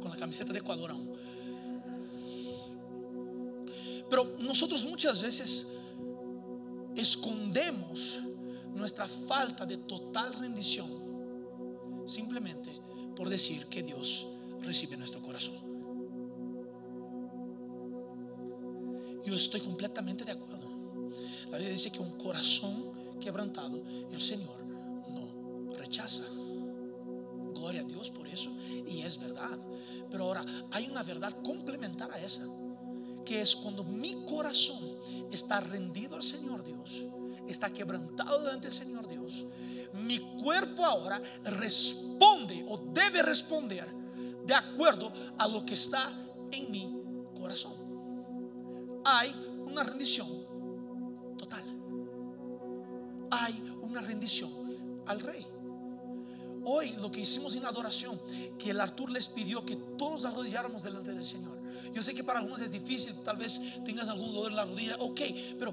Con 0.00 0.10
la 0.10 0.16
camiseta 0.16 0.52
de 0.52 0.58
Ecuador 0.58 0.90
aún. 0.90 1.17
Pero 4.08 4.36
nosotros 4.38 4.84
muchas 4.84 5.20
veces 5.22 5.68
escondemos 6.96 8.20
nuestra 8.74 9.06
falta 9.06 9.66
de 9.66 9.76
total 9.78 10.34
rendición 10.34 11.08
simplemente 12.06 12.80
por 13.14 13.28
decir 13.28 13.66
que 13.66 13.82
Dios 13.82 14.26
recibe 14.62 14.96
nuestro 14.96 15.20
corazón. 15.20 15.56
Yo 19.24 19.34
estoy 19.34 19.60
completamente 19.60 20.24
de 20.24 20.32
acuerdo. 20.32 20.66
La 21.50 21.58
Biblia 21.58 21.70
dice 21.70 21.90
que 21.90 21.98
un 21.98 22.12
corazón 22.12 23.18
quebrantado 23.20 23.82
el 24.10 24.20
Señor 24.20 24.64
no 24.64 25.74
rechaza. 25.74 26.24
Gloria 27.54 27.80
a 27.80 27.84
Dios 27.84 28.10
por 28.10 28.26
eso. 28.26 28.50
Y 28.86 29.02
es 29.02 29.18
verdad. 29.18 29.58
Pero 30.10 30.24
ahora 30.24 30.46
hay 30.70 30.88
una 30.88 31.02
verdad 31.02 31.42
complementar 31.42 32.10
a 32.12 32.20
esa 32.20 32.46
que 33.28 33.42
es 33.42 33.56
cuando 33.56 33.84
mi 33.84 34.24
corazón 34.24 34.78
está 35.30 35.60
rendido 35.60 36.16
al 36.16 36.22
Señor 36.22 36.64
Dios, 36.64 37.04
está 37.46 37.70
quebrantado 37.70 38.42
delante 38.42 38.68
del 38.68 38.76
Señor 38.76 39.06
Dios, 39.06 39.44
mi 39.92 40.18
cuerpo 40.42 40.82
ahora 40.82 41.20
responde 41.44 42.64
o 42.66 42.78
debe 42.78 43.22
responder 43.22 43.86
de 44.46 44.54
acuerdo 44.54 45.12
a 45.36 45.46
lo 45.46 45.64
que 45.66 45.74
está 45.74 46.00
en 46.52 46.70
mi 46.70 47.02
corazón. 47.38 47.74
Hay 49.04 49.30
una 49.66 49.84
rendición 49.84 50.26
total. 51.36 51.64
Hay 53.30 53.62
una 53.82 54.00
rendición 54.00 55.02
al 55.06 55.20
rey. 55.20 55.46
Hoy 56.64 56.92
lo 57.00 57.10
que 57.10 57.20
hicimos 57.20 57.54
en 57.54 57.62
la 57.62 57.68
adoración, 57.68 58.20
que 58.58 58.70
el 58.70 58.80
Artur 58.80 59.10
les 59.10 59.28
pidió 59.28 59.64
que 59.64 59.76
todos 59.96 60.24
arrodilláramos 60.24 60.82
delante 60.82 61.12
del 61.12 61.24
Señor. 61.24 61.58
Yo 61.92 62.02
sé 62.02 62.14
que 62.14 62.24
para 62.24 62.40
algunos 62.40 62.60
es 62.60 62.70
difícil, 62.70 63.14
tal 63.22 63.36
vez 63.36 63.82
tengas 63.84 64.08
algún 64.08 64.32
dolor 64.32 64.50
en 64.50 64.56
la 64.56 64.64
rodilla, 64.64 64.96
ok, 64.98 65.20
pero 65.58 65.72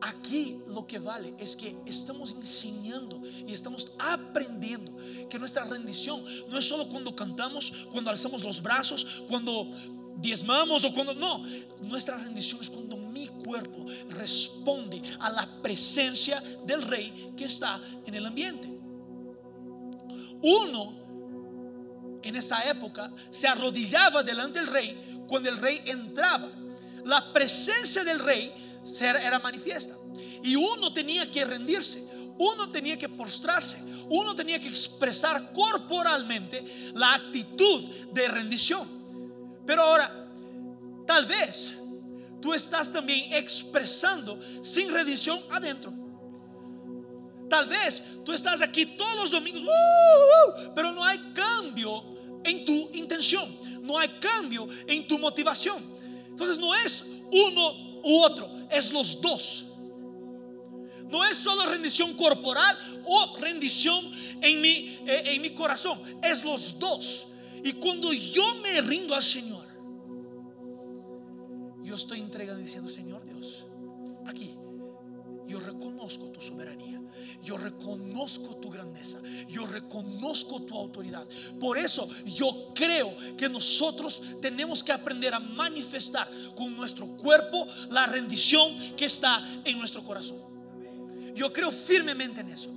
aquí 0.00 0.58
lo 0.68 0.86
que 0.86 0.98
vale 0.98 1.34
es 1.38 1.56
que 1.56 1.76
estamos 1.86 2.32
enseñando 2.32 3.20
y 3.46 3.52
estamos 3.52 3.92
aprendiendo 3.98 4.94
que 5.28 5.38
nuestra 5.38 5.64
rendición 5.64 6.22
no 6.48 6.58
es 6.58 6.68
solo 6.68 6.88
cuando 6.88 7.16
cantamos, 7.16 7.72
cuando 7.90 8.10
alzamos 8.10 8.44
los 8.44 8.62
brazos, 8.62 9.24
cuando 9.28 9.68
diezmamos 10.16 10.84
o 10.84 10.94
cuando 10.94 11.14
no, 11.14 11.42
nuestra 11.82 12.16
rendición 12.16 12.60
es 12.60 12.70
cuando 12.70 12.96
mi 12.96 13.26
cuerpo 13.28 13.84
responde 14.10 15.02
a 15.20 15.30
la 15.30 15.62
presencia 15.62 16.40
del 16.66 16.82
rey 16.82 17.32
que 17.36 17.44
está 17.44 17.80
en 18.06 18.14
el 18.14 18.26
ambiente. 18.26 18.73
Uno 20.44 22.20
en 22.22 22.36
esa 22.36 22.68
época 22.68 23.10
se 23.30 23.48
arrodillaba 23.48 24.22
delante 24.22 24.58
del 24.58 24.68
rey 24.68 25.24
cuando 25.26 25.48
el 25.48 25.56
rey 25.56 25.80
entraba. 25.86 26.50
La 27.06 27.32
presencia 27.32 28.04
del 28.04 28.18
rey 28.18 28.52
era 29.00 29.38
manifiesta. 29.38 29.94
Y 30.42 30.54
uno 30.54 30.92
tenía 30.92 31.30
que 31.30 31.46
rendirse, 31.46 32.06
uno 32.38 32.70
tenía 32.70 32.98
que 32.98 33.08
postrarse, 33.08 33.82
uno 34.10 34.34
tenía 34.34 34.60
que 34.60 34.68
expresar 34.68 35.50
corporalmente 35.52 36.62
la 36.94 37.14
actitud 37.14 37.82
de 38.12 38.28
rendición. 38.28 38.86
Pero 39.66 39.82
ahora, 39.82 40.28
tal 41.06 41.24
vez 41.24 41.78
tú 42.42 42.52
estás 42.52 42.92
también 42.92 43.32
expresando 43.32 44.38
sin 44.62 44.92
rendición 44.92 45.40
adentro. 45.50 45.94
Tal 47.48 47.66
vez 47.66 48.13
tú 48.24 48.32
estás 48.32 48.62
aquí 48.62 48.86
todos 48.86 49.16
los 49.16 49.30
domingos, 49.30 49.62
uh, 49.62 49.66
uh, 49.66 49.68
uh, 49.68 50.74
pero 50.74 50.92
no 50.92 51.04
hay 51.04 51.18
cambio 51.32 52.02
en 52.44 52.64
tu 52.64 52.90
intención, 52.94 53.58
no 53.82 53.98
hay 53.98 54.08
cambio 54.20 54.66
en 54.86 55.06
tu 55.06 55.18
motivación. 55.18 55.82
Entonces 56.28 56.58
no 56.58 56.74
es 56.74 57.06
uno 57.30 58.00
u 58.02 58.22
otro, 58.22 58.50
es 58.70 58.92
los 58.92 59.20
dos. 59.20 59.66
No 61.08 61.24
es 61.24 61.36
solo 61.36 61.66
rendición 61.66 62.14
corporal 62.14 62.76
o 63.04 63.36
rendición 63.38 64.04
en 64.40 64.60
mi, 64.60 64.98
eh, 65.06 65.22
en 65.26 65.42
mi 65.42 65.50
corazón, 65.50 66.00
es 66.22 66.44
los 66.44 66.78
dos. 66.78 67.28
Y 67.62 67.74
cuando 67.74 68.12
yo 68.12 68.42
me 68.62 68.80
rindo 68.80 69.14
al 69.14 69.22
Señor, 69.22 69.64
yo 71.82 71.94
estoy 71.94 72.20
entregando 72.20 72.62
diciendo, 72.62 72.90
Señor 72.90 73.24
Dios, 73.24 73.66
aquí 74.26 74.56
yo 75.46 75.60
reconozco 75.60 76.30
tu 76.30 76.40
soberanía. 76.40 77.00
Yo 77.44 77.58
reconozco 77.58 78.56
tu 78.56 78.70
grandeza. 78.70 79.18
Yo 79.48 79.66
reconozco 79.66 80.62
tu 80.62 80.74
autoridad. 80.74 81.26
Por 81.60 81.76
eso 81.76 82.08
yo 82.24 82.72
creo 82.74 83.14
que 83.36 83.48
nosotros 83.50 84.22
tenemos 84.40 84.82
que 84.82 84.92
aprender 84.92 85.34
a 85.34 85.40
manifestar 85.40 86.28
con 86.56 86.74
nuestro 86.74 87.06
cuerpo 87.18 87.66
la 87.90 88.06
rendición 88.06 88.74
que 88.96 89.04
está 89.04 89.46
en 89.64 89.78
nuestro 89.78 90.02
corazón. 90.02 90.38
Yo 91.34 91.52
creo 91.52 91.70
firmemente 91.70 92.40
en 92.40 92.48
eso. 92.48 92.70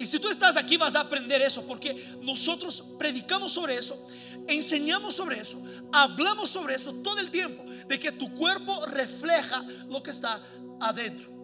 Y 0.00 0.06
si 0.06 0.18
tú 0.18 0.28
estás 0.28 0.56
aquí 0.56 0.76
vas 0.78 0.96
a 0.96 1.00
aprender 1.00 1.42
eso 1.42 1.62
porque 1.66 1.94
nosotros 2.22 2.82
predicamos 2.98 3.52
sobre 3.52 3.76
eso, 3.76 4.02
enseñamos 4.48 5.14
sobre 5.14 5.38
eso, 5.38 5.62
hablamos 5.92 6.48
sobre 6.48 6.74
eso 6.74 6.94
todo 7.02 7.18
el 7.18 7.30
tiempo, 7.30 7.62
de 7.86 7.98
que 7.98 8.10
tu 8.10 8.32
cuerpo 8.32 8.86
refleja 8.86 9.62
lo 9.88 10.02
que 10.02 10.10
está 10.10 10.42
adentro. 10.80 11.39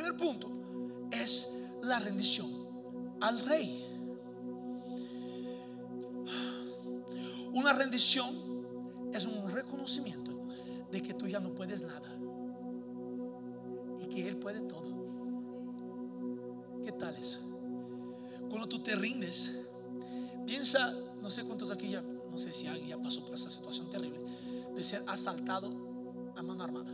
Primer 0.00 0.16
punto 0.16 0.48
es 1.10 1.66
la 1.82 1.98
rendición 1.98 2.48
al 3.20 3.38
rey. 3.40 3.84
Una 7.52 7.74
rendición 7.74 8.34
es 9.12 9.26
un 9.26 9.52
reconocimiento 9.52 10.40
de 10.90 11.02
que 11.02 11.12
tú 11.12 11.28
ya 11.28 11.38
no 11.38 11.54
puedes 11.54 11.82
nada 11.82 12.08
y 13.98 14.06
que 14.06 14.26
Él 14.26 14.38
puede 14.38 14.62
todo. 14.62 14.88
¿Qué 16.82 16.92
tal 16.92 17.14
es? 17.16 17.40
Cuando 18.48 18.66
tú 18.68 18.82
te 18.82 18.96
rindes, 18.96 19.66
piensa, 20.46 20.96
no 21.20 21.30
sé 21.30 21.44
cuántos 21.44 21.70
aquí 21.70 21.90
ya, 21.90 22.00
no 22.00 22.38
sé 22.38 22.50
si 22.52 22.66
alguien 22.66 22.88
ya 22.88 23.02
pasó 23.02 23.22
por 23.22 23.34
esta 23.34 23.50
situación 23.50 23.90
terrible, 23.90 24.18
de 24.74 24.82
ser 24.82 25.04
asaltado 25.06 25.68
a 26.38 26.42
mano 26.42 26.64
armada. 26.64 26.90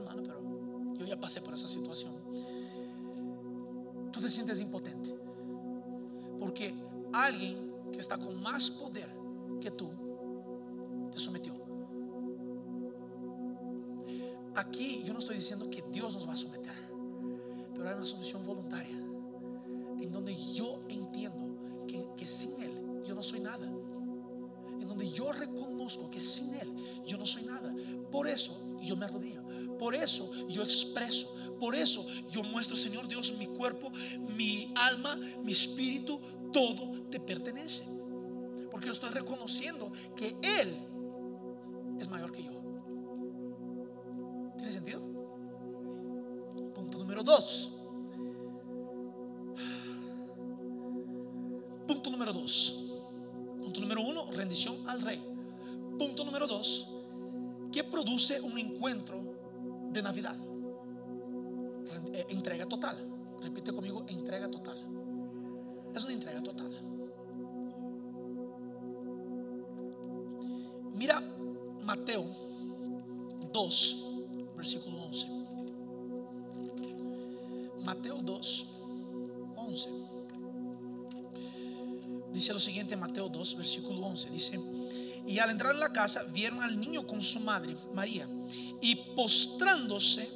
No 0.00 0.06
quiero 0.06 0.22
levantes 0.22 0.34
la 0.34 0.40
mano, 0.40 0.92
pero 0.92 0.94
yo 0.98 1.06
ya 1.06 1.20
pasé 1.20 1.40
por 1.40 1.54
esa 1.54 1.68
situación. 1.68 2.12
Tú 4.12 4.20
te 4.20 4.28
sientes 4.28 4.60
impotente. 4.60 5.14
Porque 6.38 6.74
alguien 7.12 7.72
que 7.92 7.98
está 7.98 8.18
con 8.18 8.40
más 8.42 8.70
poder 8.70 9.08
que 9.60 9.70
tú 9.70 9.90
te 11.10 11.18
sometió. 11.18 11.54
Aquí 14.54 15.02
yo 15.04 15.12
no 15.12 15.18
estoy 15.18 15.36
diciendo 15.36 15.68
que 15.70 15.84
Dios 15.92 16.14
nos 16.14 16.26
va 16.28 16.32
a 16.32 16.36
someter, 16.36 16.74
pero 17.74 17.88
hay 17.88 17.94
una 17.94 18.06
sumisión 18.06 18.44
voluntaria 18.46 18.96
en 18.96 20.12
donde 20.12 20.34
yo 20.34 20.80
entiendo 20.88 21.56
que 22.16 22.26
sin 22.26 22.62
Él 22.62 23.02
yo 23.04 23.14
no 23.14 23.22
soy 23.22 23.40
nada. 23.40 23.66
En 23.66 24.88
donde 24.88 25.10
yo 25.10 25.32
reconozco 25.32 26.10
que 26.10 26.20
sin 26.20 26.54
Él 26.54 26.74
yo 27.06 27.16
no 27.18 27.26
soy 27.26 27.44
nada. 27.44 27.74
Por 28.10 28.28
eso 28.28 28.78
yo 28.80 28.96
me 28.96 29.06
arrodillo. 29.06 29.42
Por 29.78 29.94
eso 29.94 30.30
yo 30.48 30.62
expreso, 30.62 31.34
por 31.58 31.74
eso 31.74 32.06
yo 32.30 32.42
muestro, 32.42 32.76
Señor 32.76 33.08
Dios, 33.08 33.34
mi 33.38 33.46
cuerpo, 33.46 33.90
mi 34.36 34.72
alma, 34.74 35.16
mi 35.42 35.52
espíritu, 35.52 36.20
todo 36.52 37.02
te 37.10 37.20
pertenece. 37.20 37.84
Porque 38.70 38.86
yo 38.86 38.92
estoy 38.92 39.10
reconociendo 39.10 39.90
que 40.14 40.36
Él 40.60 40.76
es 41.98 42.08
mayor 42.08 42.32
que 42.32 42.42
yo. 42.42 42.52
¿Tiene 44.56 44.72
sentido? 44.72 45.00
Punto 46.74 46.98
número 46.98 47.22
dos. 47.22 47.72
Punto 51.86 52.10
número 52.10 52.32
dos. 52.32 52.82
Punto 53.58 53.80
número 53.80 54.02
uno, 54.02 54.30
rendición 54.32 54.76
al 54.88 55.00
rey. 55.02 55.22
Punto 55.98 56.24
número 56.24 56.46
dos, 56.46 56.92
que 57.72 57.82
produce 57.84 58.40
un 58.40 58.58
encuentro 58.58 59.35
de 59.96 60.02
Navidad. 60.02 60.36
Eh, 62.12 62.26
entrega 62.28 62.66
total. 62.66 62.96
Repite 63.40 63.72
conmigo, 63.72 64.04
entrega 64.08 64.48
total. 64.50 64.78
Es 65.94 66.04
una 66.04 66.12
entrega 66.12 66.42
total. 66.42 66.70
Mira 70.94 71.20
Mateo 71.82 72.26
2, 73.52 73.96
versículo 74.56 75.02
11. 75.04 75.26
Mateo 77.84 78.20
2, 78.22 78.66
11. 79.56 79.90
Dice 82.32 82.52
lo 82.52 82.58
siguiente, 82.58 82.96
Mateo 82.96 83.28
2, 83.28 83.56
versículo 83.56 84.06
11. 84.06 84.30
Dice, 84.30 84.60
y 85.26 85.38
al 85.38 85.50
entrar 85.50 85.72
en 85.72 85.80
la 85.80 85.92
casa 85.92 86.22
vieron 86.32 86.60
al 86.62 86.78
niño 86.78 87.06
con 87.06 87.22
su 87.22 87.40
madre, 87.40 87.74
María 87.94 88.28
y 88.80 88.94
postrándose 89.14 90.28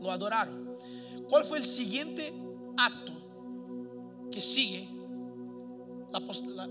lo 0.00 0.10
adoraron. 0.10 0.76
¿Cuál 1.28 1.44
fue 1.44 1.58
el 1.58 1.64
siguiente 1.64 2.32
acto 2.76 3.12
que 4.30 4.40
sigue 4.40 4.88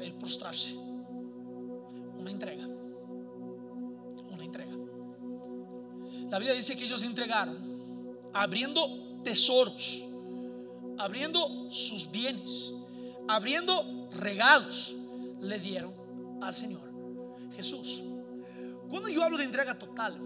el 0.01 0.13
postrarse? 0.13 0.75
Una 0.75 2.31
entrega. 2.31 2.65
Una 4.31 4.43
entrega. 4.43 4.75
La 6.29 6.39
Biblia 6.39 6.55
dice 6.55 6.75
que 6.75 6.85
ellos 6.85 7.03
entregaron 7.03 7.57
abriendo 8.33 9.21
tesoros, 9.23 10.03
abriendo 10.97 11.69
sus 11.69 12.09
bienes, 12.11 12.73
abriendo 13.27 14.07
regalos, 14.19 14.95
le 15.41 15.59
dieron 15.59 15.93
al 16.41 16.53
Señor 16.53 16.81
Jesús. 17.55 18.03
Cuando 18.89 19.09
yo 19.09 19.23
hablo 19.23 19.37
de 19.37 19.45
entrega 19.45 19.77
total, 19.77 20.17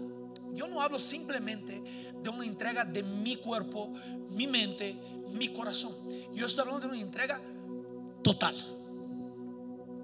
yo 0.54 0.68
no 0.68 0.80
hablo 0.80 0.98
simplemente 0.98 1.82
de 2.22 2.30
una 2.30 2.44
entrega 2.44 2.84
de 2.84 3.02
mi 3.02 3.36
cuerpo, 3.36 3.92
mi 4.30 4.46
mente, 4.46 4.96
mi 5.32 5.48
corazón. 5.48 5.94
Yo 6.32 6.46
estoy 6.46 6.62
hablando 6.62 6.86
de 6.86 6.94
una 6.94 7.00
entrega 7.00 7.40
total. 8.22 8.56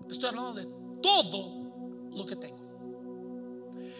Estoy 0.08 0.28
hablando 0.28 0.54
de 0.54 0.66
todo 1.02 2.08
lo 2.12 2.24
que 2.26 2.36
tengo. 2.36 2.62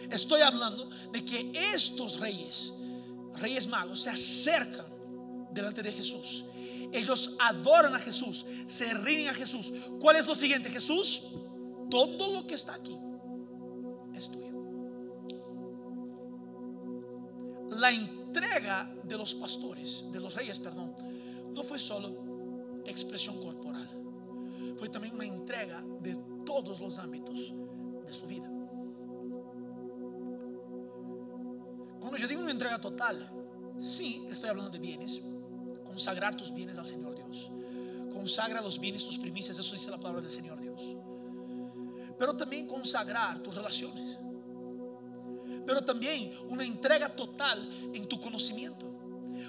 Estoy 0.09 0.41
hablando 0.41 0.87
de 1.11 1.25
que 1.25 1.51
estos 1.73 2.19
reyes, 2.19 2.73
reyes 3.35 3.67
magos, 3.67 4.01
se 4.01 4.09
acercan 4.09 4.85
delante 5.51 5.81
de 5.81 5.91
Jesús 5.91 6.45
ellos 6.91 7.35
adoran 7.39 7.93
a 7.93 7.99
Jesús, 7.99 8.45
se 8.67 8.93
rinden 8.93 9.27
a 9.27 9.33
Jesús. 9.33 9.73
¿Cuál 9.99 10.15
es 10.15 10.27
lo 10.27 10.35
siguiente? 10.35 10.69
Jesús, 10.69 11.33
todo 11.89 12.31
lo 12.31 12.47
que 12.47 12.53
está 12.53 12.75
aquí 12.75 12.97
La 17.75 17.91
entrega 17.91 18.93
de 19.03 19.17
los 19.17 19.35
pastores, 19.35 20.05
de 20.11 20.19
los 20.19 20.35
reyes, 20.35 20.59
perdón, 20.59 20.95
no 21.53 21.63
fue 21.63 21.79
solo 21.79 22.81
expresión 22.85 23.39
corporal, 23.41 23.89
fue 24.77 24.89
también 24.89 25.15
una 25.15 25.25
entrega 25.25 25.83
de 26.01 26.17
todos 26.45 26.81
los 26.81 26.99
ámbitos 26.99 27.53
de 28.05 28.11
su 28.11 28.27
vida. 28.27 28.49
Cuando 31.99 32.17
yo 32.17 32.27
digo 32.27 32.41
una 32.41 32.51
entrega 32.51 32.79
total, 32.79 33.19
sí 33.77 34.25
estoy 34.29 34.49
hablando 34.49 34.71
de 34.71 34.79
bienes, 34.79 35.21
consagrar 35.83 36.35
tus 36.35 36.53
bienes 36.53 36.77
al 36.77 36.85
Señor 36.85 37.15
Dios. 37.15 37.51
Consagra 38.11 38.61
los 38.61 38.79
bienes, 38.79 39.05
tus 39.05 39.17
primicias, 39.17 39.57
eso 39.59 39.73
dice 39.73 39.91
la 39.91 39.97
palabra 39.97 40.21
del 40.21 40.31
Señor 40.31 40.59
Dios. 40.59 40.95
Pero 42.17 42.35
también 42.37 42.67
consagrar 42.67 43.39
tus 43.39 43.55
relaciones. 43.55 44.17
Pero 45.65 45.83
también 45.83 46.31
una 46.49 46.63
entrega 46.63 47.09
total 47.15 47.69
en 47.93 48.07
tu 48.07 48.19
conocimiento. 48.19 48.85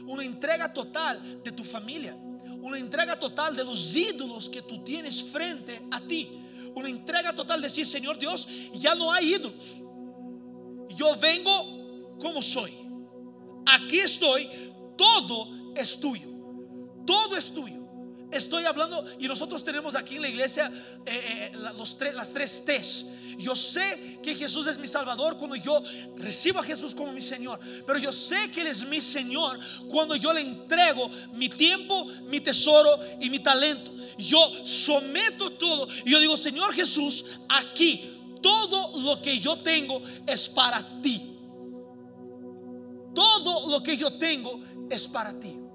Una 0.06 0.24
entrega 0.24 0.72
total 0.72 1.42
de 1.42 1.52
tu 1.52 1.64
familia. 1.64 2.16
Una 2.62 2.78
entrega 2.78 3.18
total 3.18 3.54
de 3.54 3.64
los 3.64 3.94
ídolos 3.94 4.48
que 4.48 4.62
tú 4.62 4.82
tienes 4.82 5.22
frente 5.22 5.80
a 5.90 6.00
ti. 6.00 6.30
Una 6.74 6.88
entrega 6.88 7.34
total 7.34 7.60
de 7.60 7.68
decir, 7.68 7.86
Señor 7.86 8.18
Dios, 8.18 8.48
ya 8.74 8.94
no 8.94 9.12
hay 9.12 9.34
ídolos. 9.34 9.78
Yo 10.90 11.16
vengo 11.16 12.16
como 12.18 12.42
soy. 12.42 12.72
Aquí 13.66 13.98
estoy, 13.98 14.48
todo 14.96 15.72
es 15.74 15.98
tuyo. 15.98 16.28
Todo 17.06 17.36
es 17.36 17.52
tuyo. 17.52 17.86
Estoy 18.30 18.64
hablando 18.64 19.04
y 19.18 19.28
nosotros 19.28 19.62
tenemos 19.64 19.94
aquí 19.94 20.16
en 20.16 20.22
la 20.22 20.28
iglesia 20.28 20.70
eh, 21.06 21.50
eh, 21.52 21.56
los 21.78 21.98
las 22.14 22.32
tres 22.32 22.64
T's. 22.64 23.06
Yo 23.38 23.54
sé 23.54 24.18
que 24.22 24.34
Jesús 24.34 24.66
es 24.66 24.78
mi 24.78 24.86
Salvador 24.86 25.36
cuando 25.36 25.56
yo 25.56 25.82
recibo 26.16 26.60
a 26.60 26.62
Jesús 26.62 26.94
como 26.94 27.12
mi 27.12 27.20
Señor. 27.20 27.58
Pero 27.86 27.98
yo 27.98 28.12
sé 28.12 28.50
que 28.50 28.62
Él 28.62 28.68
es 28.68 28.86
mi 28.86 29.00
Señor 29.00 29.58
cuando 29.88 30.16
yo 30.16 30.32
le 30.32 30.40
entrego 30.40 31.10
mi 31.34 31.48
tiempo, 31.48 32.06
mi 32.28 32.40
tesoro 32.40 32.98
y 33.20 33.30
mi 33.30 33.40
talento. 33.40 33.92
Yo 34.18 34.38
someto 34.64 35.52
todo 35.52 35.86
y 36.04 36.10
yo 36.10 36.20
digo, 36.20 36.36
Señor 36.36 36.72
Jesús, 36.72 37.24
aquí 37.48 38.10
todo 38.40 38.98
lo 38.98 39.20
que 39.20 39.38
yo 39.38 39.58
tengo 39.58 40.00
es 40.26 40.48
para 40.48 41.00
ti. 41.02 41.32
Todo 43.14 43.68
lo 43.68 43.82
que 43.82 43.96
yo 43.96 44.12
tengo 44.14 44.60
es 44.90 45.08
para 45.08 45.38
ti 45.38 45.65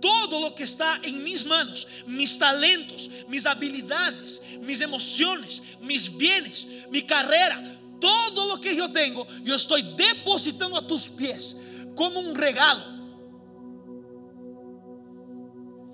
todo 0.00 0.40
lo 0.40 0.54
que 0.54 0.64
está 0.64 1.00
en 1.02 1.22
mis 1.22 1.44
manos, 1.44 1.86
mis 2.06 2.38
talentos, 2.38 3.10
mis 3.28 3.46
habilidades, 3.46 4.42
mis 4.62 4.80
emociones, 4.80 5.62
mis 5.82 6.16
bienes, 6.16 6.66
mi 6.90 7.02
carrera, 7.02 7.62
todo 8.00 8.46
lo 8.46 8.60
que 8.60 8.74
yo 8.74 8.90
tengo, 8.90 9.26
yo 9.42 9.54
estoy 9.54 9.82
depositando 9.96 10.76
a 10.76 10.86
tus 10.86 11.08
pies 11.08 11.56
como 11.94 12.20
un 12.20 12.34
regalo. 12.34 13.00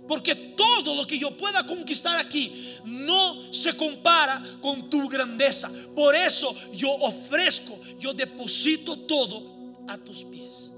Porque 0.07 0.37
todo 0.37 0.95
lo 0.95 1.05
que 1.05 1.19
yo 1.19 1.37
pueda 1.37 1.67
conquistar 1.67 2.17
aquí 2.17 2.53
no 2.85 3.53
se 3.53 3.77
compara 3.77 4.41
con 4.61 4.89
tu 4.89 5.09
grandeza. 5.09 5.69
Por 5.97 6.15
eso 6.15 6.55
yo 6.73 6.93
ofrezco, 6.93 7.77
yo 7.99 8.15
deposito 8.15 8.97
todo 9.01 9.75
a 9.89 9.99
tus 9.99 10.23
pies. 10.25 10.76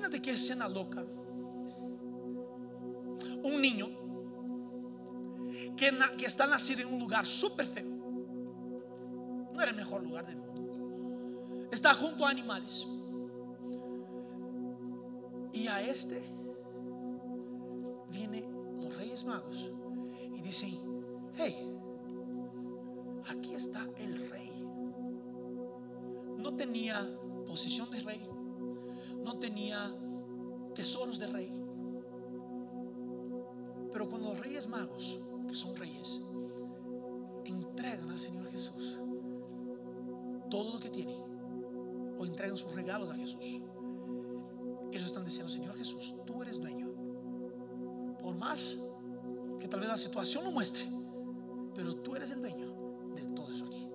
Imagínate 0.00 0.22
qué 0.22 0.30
escena 0.30 0.66
loca. 0.66 1.04
Un 3.42 3.60
niño 3.60 3.86
que, 5.76 5.92
que 6.16 6.24
está 6.24 6.46
nacido 6.46 6.80
en 6.80 6.94
un 6.94 7.00
lugar 7.00 7.26
súper 7.26 7.66
feo. 7.66 7.84
No 9.52 9.60
era 9.60 9.72
el 9.72 9.76
mejor 9.76 10.02
lugar 10.02 10.26
del 10.26 10.38
mundo. 10.38 11.68
Está 11.70 11.92
junto 11.92 12.24
a 12.24 12.30
animales. 12.30 12.86
Y 15.52 15.66
a 15.66 15.82
este 15.82 16.18
vienen 18.10 18.80
los 18.80 18.96
reyes 18.96 19.26
magos 19.26 19.70
y 20.34 20.40
dicen, 20.40 20.78
hey, 21.34 21.54
aquí 23.28 23.52
está 23.52 23.86
el 23.98 24.30
rey. 24.30 24.64
No 26.38 26.56
tenía 26.56 26.98
posición 27.44 27.90
de 27.90 28.00
rey 28.00 28.39
no 29.24 29.38
tenía 29.38 29.78
tesoros 30.74 31.18
de 31.18 31.26
rey. 31.26 31.52
Pero 33.92 34.08
cuando 34.08 34.28
los 34.28 34.38
reyes 34.38 34.68
magos, 34.68 35.18
que 35.48 35.54
son 35.54 35.76
reyes, 35.76 36.20
entregan 37.44 38.10
al 38.10 38.18
Señor 38.18 38.46
Jesús 38.48 38.98
todo 40.48 40.74
lo 40.74 40.80
que 40.80 40.90
tienen, 40.90 41.16
o 42.18 42.24
entregan 42.24 42.56
sus 42.56 42.74
regalos 42.74 43.10
a 43.10 43.14
Jesús, 43.14 43.60
ellos 44.90 45.06
están 45.06 45.24
diciendo, 45.24 45.48
Señor 45.48 45.76
Jesús, 45.76 46.16
tú 46.26 46.42
eres 46.42 46.60
dueño. 46.60 46.90
Por 48.20 48.34
más 48.34 48.76
que 49.58 49.68
tal 49.68 49.80
vez 49.80 49.88
la 49.88 49.96
situación 49.96 50.44
lo 50.44 50.52
muestre, 50.52 50.84
pero 51.74 51.94
tú 51.96 52.16
eres 52.16 52.30
el 52.32 52.40
dueño 52.40 52.74
de 53.14 53.22
todo 53.34 53.52
eso 53.52 53.66
aquí. 53.66 53.88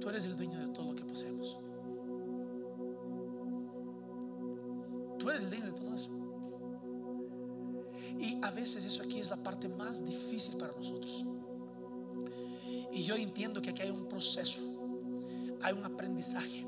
Tú 0.00 0.08
eres 0.08 0.24
el 0.26 0.36
dueño 0.36 0.58
de 0.58 0.68
todo 0.68 0.86
lo 0.86 0.94
que 0.94 1.04
poseemos. 1.04 1.58
Eres 5.36 5.44
el 5.44 5.50
dueño 5.50 5.66
de 5.66 5.72
todo 5.72 5.94
eso. 5.94 6.10
Y 8.18 8.38
a 8.42 8.50
veces 8.50 8.84
eso 8.84 9.02
aquí 9.02 9.20
es 9.20 9.30
la 9.30 9.36
parte 9.36 9.68
más 9.68 10.04
difícil 10.04 10.56
para 10.56 10.72
nosotros. 10.72 11.26
Y 12.92 13.02
yo 13.02 13.14
entiendo 13.14 13.60
que 13.60 13.70
aquí 13.70 13.82
hay 13.82 13.90
un 13.90 14.08
proceso, 14.08 14.60
hay 15.60 15.74
un 15.74 15.84
aprendizaje 15.84 16.64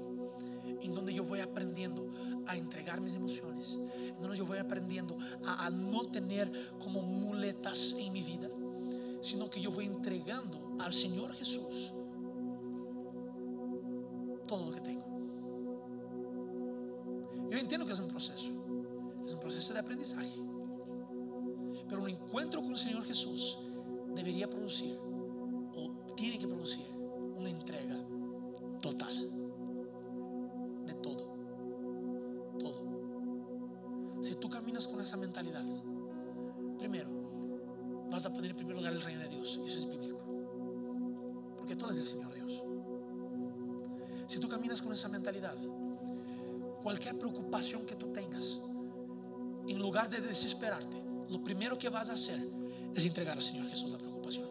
en 0.83 0.95
donde 0.95 1.13
yo 1.15 1.25
voy 1.25 1.41
aprendiendo 1.41 2.07
a 2.47 2.57
entregar 2.57 3.01
mis 3.01 3.15
emociones, 3.15 3.79
en 4.07 4.19
donde 4.21 4.37
yo 4.37 4.47
voy 4.47 4.59
aprendiendo 4.59 5.17
a, 5.45 5.71
no 5.71 6.07
tener 6.07 6.51
como 6.79 7.03
muletas 7.03 7.95
en 7.99 8.13
mi 8.13 8.23
vida, 8.23 8.51
sino 9.21 9.49
que 9.51 9.61
yo 9.61 9.71
voy 9.71 9.87
entregando 9.87 10.77
al 10.79 10.93
Señor 10.93 11.33
Jesús 11.33 11.93
todo 14.47 14.67
lo 14.67 14.73
que 14.73 14.81
tengo. 14.81 15.09
Yo 17.51 17.59
entiendo 17.59 17.87
que 17.87 17.93
es 17.93 17.99
un 17.99 18.09
proceso, 18.09 18.51
proceso 19.59 19.75
de 19.75 19.81
aprendizaje. 19.81 20.41
Pero 21.89 22.03
un 22.03 22.09
encuentro 22.09 22.63
con 22.63 22.71
el 22.71 22.79
Señor 22.79 23.05
Jesús 23.05 23.59
debería 24.15 24.49
producir, 24.49 24.97
o 24.97 26.15
tiene 26.15 26.39
que 26.39 26.47
producir, 26.47 26.87
una 27.37 27.51
entrega 27.51 27.99
total 28.81 29.17
de 30.87 30.95
todo. 30.95 31.35
Todo. 32.61 34.23
Si 34.23 34.37
tú 34.37 34.49
caminas 34.49 34.87
con 34.87 35.01
esa 35.01 35.17
mentalidad, 35.17 35.65
primero, 36.79 37.11
vas 38.13 38.27
a 38.27 38.33
poner 38.33 38.53
en 38.53 38.57
primer 38.57 38.77
lugar 38.77 38.93
el 38.93 39.03
reino 39.03 39.23
de 39.23 39.29
Dios. 39.29 39.61
Eso 39.67 39.79
es 39.79 39.89
bíblico. 39.89 40.21
Porque 41.57 41.75
todo 41.75 41.91
es 41.91 41.97
del 41.97 42.05
Señor 42.05 42.33
Dios. 42.33 42.63
Si 44.29 44.39
tú 44.39 44.49
caminas 44.49 44.81
con 44.81 44.93
esa 44.93 45.09
mentalidad, 45.09 45.57
cualquier 46.81 47.19
preocupación 47.19 47.85
que 47.87 47.97
tú 47.97 48.13
tengas, 48.13 48.61
en 49.69 49.79
lugar 49.79 50.09
de 50.09 50.21
desesperarte, 50.21 50.97
lo 51.29 51.43
primero 51.43 51.79
que 51.79 51.89
vas 51.89 52.11
a 52.11 52.15
hacer 52.15 52.41
es 52.95 53.05
entregar 53.05 53.37
al 53.37 53.43
Señor 53.43 53.69
Jesús 53.69 53.93
la 53.93 53.99
preocupación. 53.99 54.49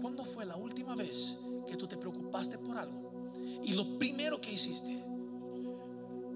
¿Cuándo 0.00 0.24
fue 0.24 0.44
la 0.44 0.56
última 0.56 0.94
vez 0.94 1.36
que 1.66 1.76
tú 1.76 1.86
te 1.86 1.96
preocupaste 1.96 2.58
por 2.58 2.76
algo? 2.76 3.10
Y 3.62 3.72
lo 3.72 3.98
primero 3.98 4.40
que 4.40 4.52
hiciste, 4.52 5.02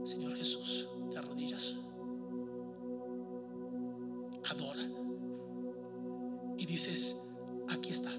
Señor 0.05 0.35
Jesús, 0.35 0.89
te 1.11 1.19
arrodillas, 1.19 1.77
adora 4.49 4.89
y 6.57 6.67
dices, 6.67 7.17
aquí 7.69 7.91
está. 7.91 8.11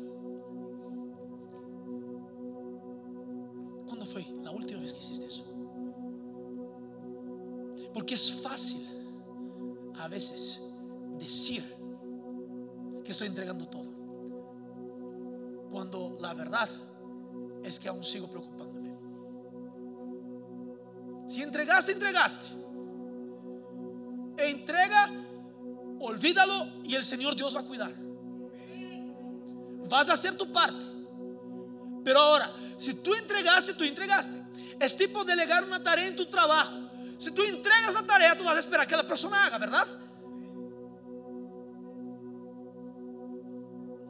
Porque 7.93 8.15
es 8.15 8.41
fácil 8.41 8.85
a 9.99 10.07
veces 10.07 10.61
decir 11.17 11.63
que 13.03 13.11
estoy 13.11 13.27
entregando 13.27 13.67
todo. 13.67 13.89
Cuando 15.69 16.17
la 16.19 16.33
verdad 16.33 16.69
es 17.63 17.79
que 17.79 17.89
aún 17.89 18.03
sigo 18.03 18.27
preocupándome. 18.27 18.89
Si 21.27 21.43
entregaste, 21.43 21.91
entregaste. 21.91 22.47
Entrega, 24.37 25.09
olvídalo 25.99 26.83
y 26.83 26.95
el 26.95 27.03
Señor 27.03 27.35
Dios 27.35 27.55
va 27.55 27.59
a 27.59 27.65
cuidar. 27.65 27.93
Vas 29.89 30.09
a 30.09 30.13
hacer 30.13 30.37
tu 30.37 30.51
parte. 30.51 30.85
Pero 32.03 32.19
ahora, 32.19 32.51
si 32.77 32.95
tú 32.95 33.13
entregaste, 33.13 33.73
tú 33.73 33.83
entregaste. 33.83 34.41
Es 34.79 34.95
tipo 34.97 35.23
delegar 35.25 35.65
una 35.65 35.83
tarea 35.83 36.07
en 36.07 36.15
tu 36.15 36.25
trabajo. 36.25 36.88
Si 37.19 37.31
tú 37.31 37.43
entregas 37.43 37.93
la 37.93 38.03
tarea, 38.03 38.37
tú 38.37 38.45
vas 38.45 38.55
a 38.55 38.59
esperar 38.59 38.87
que 38.87 38.95
la 38.95 39.05
persona 39.05 39.45
haga, 39.45 39.57
¿verdad? 39.57 39.85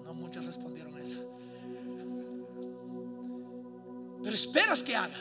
No 0.06 0.13
muchos 0.13 0.45
respondieron 0.45 0.95
eso. 1.00 1.28
Pero 4.22 4.36
esperas 4.36 4.84
que 4.84 4.95
haga. 4.95 5.17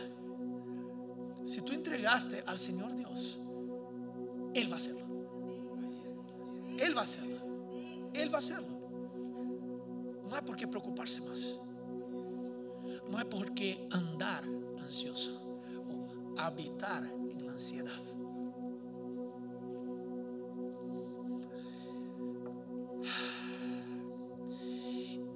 Si 1.47 1.63
tú 1.63 1.73
entregaste 1.73 2.45
al 2.47 2.59
Señor 2.59 2.95
Dios, 2.95 3.39
Él 4.53 4.71
va 4.71 4.75
a 4.75 4.79
hacerlo. 4.79 5.07
Él 6.79 6.95
va 6.95 7.01
a 7.01 7.05
hacerlo. 7.05 7.39
Él 8.13 8.31
va 8.31 8.37
a 8.37 8.39
hacerlo. 8.39 8.79
No 10.29 10.35
hay 10.35 10.43
por 10.43 10.57
qué 10.57 10.69
preocuparse 10.69 11.23
más. 11.23 11.55
No 13.09 13.17
hay 13.17 13.25
por 13.25 13.55
qué 13.55 13.89
andar 13.93 14.45
ansioso 14.79 15.63
o 15.87 16.39
habitar 16.39 17.03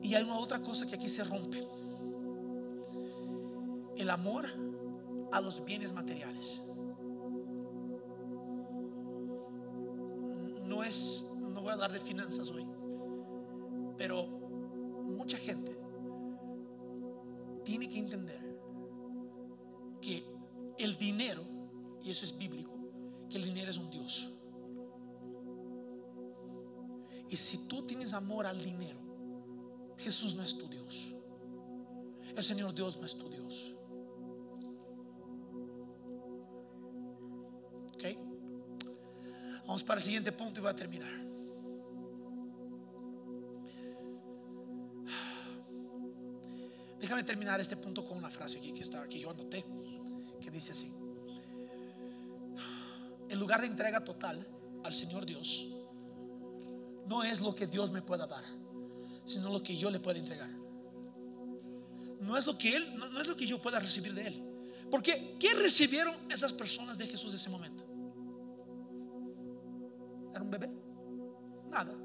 Y 0.03 0.15
hay 0.15 0.23
una 0.23 0.39
otra 0.39 0.63
cosa 0.63 0.87
que 0.87 0.95
aquí 0.95 1.09
se 1.09 1.25
rompe. 1.25 1.65
El 3.97 4.09
amor 4.11 4.47
a 5.33 5.41
los 5.41 5.65
bienes 5.65 5.93
materiales. 5.93 6.63
No 10.65 10.85
es, 10.85 11.29
no 11.41 11.61
voy 11.61 11.71
a 11.71 11.73
hablar 11.73 11.93
de 11.93 12.01
finanzas 12.01 12.51
hoy, 12.53 12.67
pero 13.99 14.27
mucha 14.27 15.39
gente 15.39 15.77
tiene 17.65 17.89
que 17.89 17.99
entender 17.99 18.41
que 20.01 20.25
el 20.79 20.97
dinero, 20.99 21.43
y 22.05 22.11
eso 22.11 22.25
es 22.25 22.37
bíblico, 22.37 22.73
que 23.29 23.39
el 23.39 23.45
dinero 23.45 23.71
es 23.71 23.79
un 23.79 23.91
Dios. 23.91 24.31
Y 27.29 27.37
si 27.37 27.67
tú 27.67 27.83
tienes 27.87 28.13
amor 28.13 28.47
al 28.47 28.63
dinero, 28.63 29.01
Jesús 29.97 30.35
no 30.35 30.43
es 30.43 30.57
tu 30.59 30.69
Dios. 30.69 31.15
El 32.37 32.43
Señor 32.43 32.75
Dios 32.75 32.99
no 32.99 33.07
es 33.07 33.17
tu 33.17 33.29
Dios. 33.29 33.75
¿Ok? 37.95 38.05
Vamos 39.67 39.85
para 39.85 39.99
el 39.99 40.05
siguiente 40.05 40.33
punto 40.33 40.61
y 40.61 40.63
voy 40.63 40.71
a 40.71 40.77
terminar. 40.77 41.11
Déjame 47.01 47.25
terminar 47.25 47.61
este 47.61 47.77
punto 47.77 48.05
con 48.05 48.19
una 48.19 48.31
frase 48.31 48.59
aquí 48.59 48.73
que 48.73 48.81
está 48.81 49.03
aquí, 49.03 49.21
yo 49.21 49.31
anoté, 49.31 49.65
que 50.41 50.51
dice 50.51 50.73
así. 50.73 51.02
En 53.33 53.41
lugar 53.41 53.63
de 53.63 53.67
entrega 53.67 54.05
total 54.05 54.47
al 54.85 54.93
Señor 54.93 55.25
Dios, 55.25 55.67
no 57.07 57.25
es 57.25 57.41
lo 57.41 57.55
que 57.55 57.67
Dios 57.67 57.91
me 57.91 58.03
pueda 58.03 58.27
dar, 58.27 58.45
sino 59.25 59.51
lo 59.51 59.63
que 59.63 59.75
yo 59.75 59.91
le 59.91 60.01
pueda 60.01 60.19
entregar. 60.19 60.51
No 62.21 62.37
es 62.37 62.47
lo 62.47 62.59
que 62.59 62.77
Él, 62.77 62.95
no, 62.95 63.19
es 63.19 63.27
lo 63.27 63.35
que 63.35 63.47
yo 63.47 63.59
pueda 63.63 63.81
recibir 63.81 64.13
de 64.13 64.27
Él. 64.27 64.43
Porque, 64.91 65.39
¿qué 65.41 65.55
recibieron 65.55 66.15
esas 66.31 66.53
personas 66.53 66.99
de 66.99 67.07
Jesús 67.07 67.31
de 67.31 67.39
ese 67.39 67.49
momento? 67.49 67.85
¿Era 70.35 70.43
un 70.43 70.51
bebé? 70.51 70.71
Nada. 71.71 71.97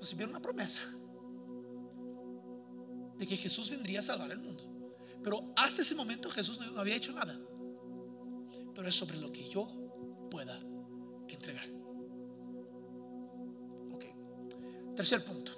Recibieron 0.00 0.30
una 0.30 0.42
promesa 0.42 0.82
de 3.16 3.26
que 3.28 3.36
Jesús 3.36 3.70
vendría 3.70 4.00
a 4.00 4.02
salvar 4.02 4.32
el 4.32 4.40
mundo. 4.40 4.64
Pero 5.22 5.52
hasta 5.56 5.82
ese 5.82 5.94
momento 5.94 6.28
Jesús 6.28 6.58
no 6.58 6.80
había 6.80 6.96
hecho 6.96 7.12
nada. 7.12 7.38
Pero 8.74 8.88
es 8.88 8.94
sobre 8.96 9.18
lo 9.18 9.30
que 9.30 9.48
yo 9.48 9.87
pueda 10.28 10.58
entregar. 11.28 11.68
Ok. 13.92 14.04
Tercer 14.94 15.24
punto. 15.24 15.52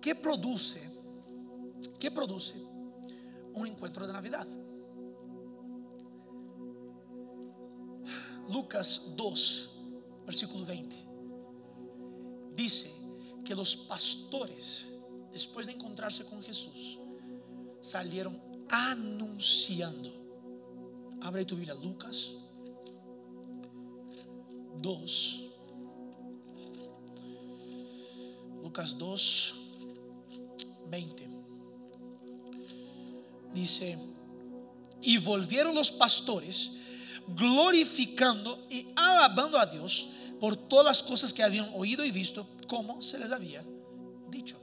¿Qué 0.00 0.14
produce? 0.14 0.80
¿Qué 1.98 2.10
produce 2.10 2.56
un 3.54 3.66
encuentro 3.66 4.06
de 4.06 4.12
Navidad? 4.12 4.46
Lucas 8.48 9.12
2, 9.16 9.80
versículo 10.24 10.64
20. 10.64 10.96
Dice 12.54 12.90
que 13.44 13.54
los 13.54 13.76
pastores, 13.76 14.86
después 15.30 15.66
de 15.66 15.74
encontrarse 15.74 16.24
con 16.24 16.42
Jesús, 16.42 16.98
salieron 17.80 18.40
anunciando. 18.70 20.27
Abre 21.20 21.44
tu 21.44 21.56
Biblia, 21.56 21.74
Lucas 21.74 22.32
2. 24.80 25.40
Lucas 28.62 28.96
2, 28.98 29.54
20. 30.90 31.28
Dice, 33.52 33.98
y 35.02 35.18
volvieron 35.18 35.74
los 35.74 35.90
pastores 35.92 36.72
glorificando 37.28 38.66
y 38.70 38.86
alabando 38.96 39.58
a 39.58 39.66
Dios 39.66 40.08
por 40.40 40.56
todas 40.56 40.86
las 40.86 41.02
cosas 41.02 41.32
que 41.32 41.42
habían 41.42 41.68
oído 41.74 42.04
y 42.04 42.10
visto, 42.10 42.46
como 42.66 43.02
se 43.02 43.18
les 43.18 43.32
había 43.32 43.64
dicho. 44.30 44.58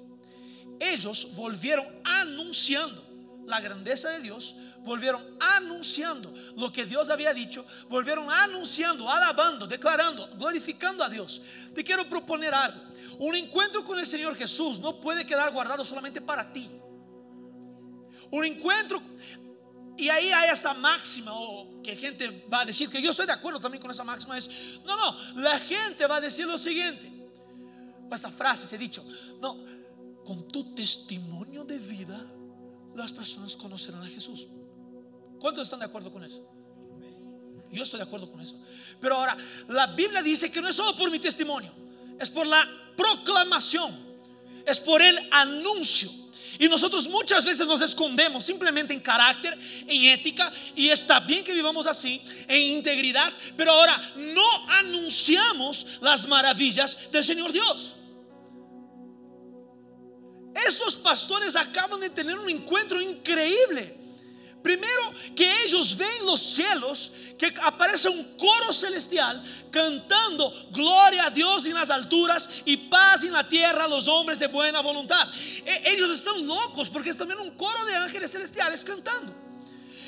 Ellos 0.79 1.29
volvieron 1.35 1.85
anunciando 2.03 3.03
la 3.45 3.59
grandeza 3.59 4.09
de 4.11 4.21
Dios, 4.21 4.55
volvieron 4.85 5.37
anunciando 5.57 6.33
lo 6.55 6.71
que 6.71 6.85
Dios 6.85 7.09
había 7.09 7.33
dicho, 7.33 7.65
volvieron 7.89 8.29
anunciando, 8.29 9.09
alabando, 9.09 9.67
declarando, 9.67 10.29
glorificando 10.37 11.03
a 11.03 11.09
Dios. 11.09 11.41
Te 11.73 11.83
quiero 11.83 12.07
proponer 12.07 12.53
algo. 12.53 12.79
Un 13.19 13.35
encuentro 13.35 13.83
con 13.83 13.99
el 13.99 14.05
Señor 14.05 14.35
Jesús 14.35 14.79
no 14.79 14.99
puede 14.99 15.25
quedar 15.25 15.51
guardado 15.51 15.83
solamente 15.83 16.21
para 16.21 16.51
ti. 16.53 16.69
Un 18.31 18.45
encuentro 18.45 19.01
y 19.97 20.09
ahí 20.09 20.29
hay 20.31 20.51
esa 20.51 20.73
máxima, 20.73 21.31
o 21.33 21.81
que 21.81 21.95
gente 21.95 22.45
va 22.51 22.61
a 22.61 22.65
decir, 22.65 22.89
que 22.89 23.01
yo 23.01 23.11
estoy 23.11 23.25
de 23.25 23.31
acuerdo 23.31 23.59
también 23.59 23.81
con 23.81 23.91
esa 23.91 24.03
máxima, 24.03 24.37
es, 24.37 24.79
no, 24.85 24.95
no, 24.97 25.41
la 25.41 25.57
gente 25.57 26.05
va 26.05 26.17
a 26.17 26.21
decir 26.21 26.45
lo 26.45 26.57
siguiente, 26.57 27.11
o 28.09 28.13
esa 28.13 28.29
frase, 28.29 28.65
ese 28.65 28.77
dicho, 28.77 29.05
no, 29.39 29.57
con 30.25 30.47
tu 30.49 30.75
testimonio 30.75 31.63
de 31.63 31.79
vida, 31.79 32.19
las 32.95 33.13
personas 33.13 33.55
conocerán 33.55 34.03
a 34.03 34.07
Jesús. 34.07 34.47
¿Cuántos 35.39 35.63
están 35.63 35.79
de 35.79 35.85
acuerdo 35.85 36.11
con 36.11 36.23
eso? 36.23 36.47
Yo 37.71 37.83
estoy 37.83 37.99
de 37.99 38.05
acuerdo 38.05 38.29
con 38.29 38.39
eso. 38.41 38.55
Pero 39.01 39.15
ahora, 39.15 39.35
la 39.67 39.87
Biblia 39.87 40.21
dice 40.21 40.51
que 40.51 40.61
no 40.61 40.69
es 40.69 40.75
solo 40.75 40.95
por 40.95 41.11
mi 41.11 41.19
testimonio, 41.19 41.71
es 42.19 42.29
por 42.29 42.47
la 42.47 42.65
proclamación, 42.95 43.93
es 44.65 44.79
por 44.79 45.01
el 45.01 45.17
anuncio. 45.31 46.09
Y 46.57 46.69
nosotros 46.69 47.09
muchas 47.09 47.43
veces 47.43 47.67
nos 47.67 47.81
escondemos 47.81 48.43
simplemente 48.45 48.93
en 48.93 49.01
carácter, 49.01 49.57
en 49.87 50.03
ética, 50.05 50.51
y 50.75 50.87
está 50.87 51.19
bien 51.19 51.43
que 51.43 51.53
vivamos 51.53 51.85
así, 51.85 52.21
en 52.47 52.61
integridad, 52.77 53.31
pero 53.57 53.73
ahora 53.73 54.13
no 54.15 54.69
anunciamos 54.79 55.99
las 56.01 56.27
maravillas 56.27 57.11
del 57.11 57.23
Señor 57.23 57.51
Dios. 57.51 57.97
Esos 60.65 60.95
pastores 60.95 61.57
acaban 61.57 61.99
de 61.99 62.09
tener 62.09 62.39
un 62.39 62.49
encuentro 62.49 63.01
increíble. 63.01 64.04
Primero 64.65 65.13
que 65.35 65.47
ellos 65.65 65.95
ven 65.95 66.25
los 66.25 66.41
cielos, 66.41 67.11
que 67.37 67.53
aparece 67.61 68.09
un 68.09 68.35
coro 68.35 68.73
celestial 68.73 69.39
cantando 69.69 70.51
gloria 70.71 71.27
a 71.27 71.29
Dios 71.29 71.67
en 71.67 71.75
las 71.75 71.91
alturas 71.91 72.49
y 72.65 72.75
paz 72.75 73.23
en 73.25 73.33
la 73.33 73.47
tierra 73.47 73.83
a 73.83 73.87
los 73.87 74.07
hombres 74.07 74.39
de 74.39 74.47
buena 74.47 74.81
voluntad. 74.81 75.29
E- 75.63 75.83
ellos 75.91 76.09
están 76.17 76.47
locos 76.47 76.89
porque 76.89 77.11
es 77.11 77.17
también 77.17 77.39
un 77.41 77.51
coro 77.51 77.85
de 77.85 77.93
ángeles 77.93 78.31
celestiales 78.31 78.83
cantando. 78.83 79.35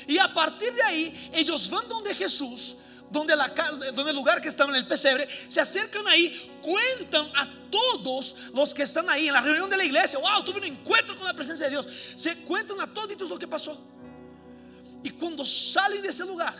Y 0.08 0.18
a 0.18 0.34
partir 0.34 0.72
de 0.72 0.82
ahí, 0.82 1.30
ellos 1.34 1.70
van 1.70 1.86
donde 1.88 2.12
Jesús, 2.12 2.78
donde, 3.12 3.36
donde 3.94 4.10
el 4.10 4.16
lugar 4.16 4.40
que 4.40 4.48
estaban 4.48 4.74
en 4.74 4.80
el 4.80 4.88
pesebre, 4.88 5.28
se 5.48 5.60
acercan 5.60 6.04
ahí, 6.08 6.50
cuentan 6.60 7.30
a 7.36 7.70
todos 7.70 8.50
los 8.54 8.74
que 8.74 8.82
están 8.82 9.08
ahí 9.08 9.28
en 9.28 9.34
la 9.34 9.40
reunión 9.40 9.70
de 9.70 9.76
la 9.76 9.84
iglesia. 9.84 10.18
Wow, 10.18 10.42
tuve 10.42 10.58
un 10.58 10.64
encuentro 10.64 11.16
con 11.16 11.26
la 11.26 11.34
presencia 11.34 11.66
de 11.66 11.70
Dios. 11.70 11.86
Se 12.16 12.38
cuentan 12.38 12.80
a 12.80 12.92
todos 12.92 13.30
lo 13.30 13.38
que 13.38 13.46
pasó. 13.46 13.78
Y 15.02 15.10
cuando 15.10 15.44
salen 15.46 16.02
de 16.02 16.08
ese 16.08 16.24
lugar, 16.24 16.54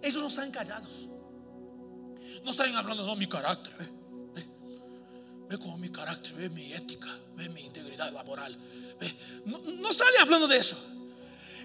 ellos 0.00 0.22
no 0.22 0.30
salen 0.30 0.50
callados. 0.50 1.08
No 2.44 2.52
salen 2.52 2.74
hablando, 2.76 3.06
no, 3.06 3.14
mi 3.14 3.26
carácter, 3.26 3.74
ve, 3.78 3.88
ve, 4.34 4.46
ve 5.48 5.58
como 5.58 5.78
mi 5.78 5.90
carácter, 5.90 6.32
ve 6.34 6.48
mi 6.48 6.72
ética, 6.72 7.08
ve 7.36 7.48
mi 7.48 7.60
integridad 7.60 8.12
laboral. 8.12 8.56
ve. 8.98 9.16
No, 9.44 9.58
no 9.58 9.92
salen 9.92 10.20
hablando 10.22 10.48
de 10.48 10.58
eso. 10.58 10.76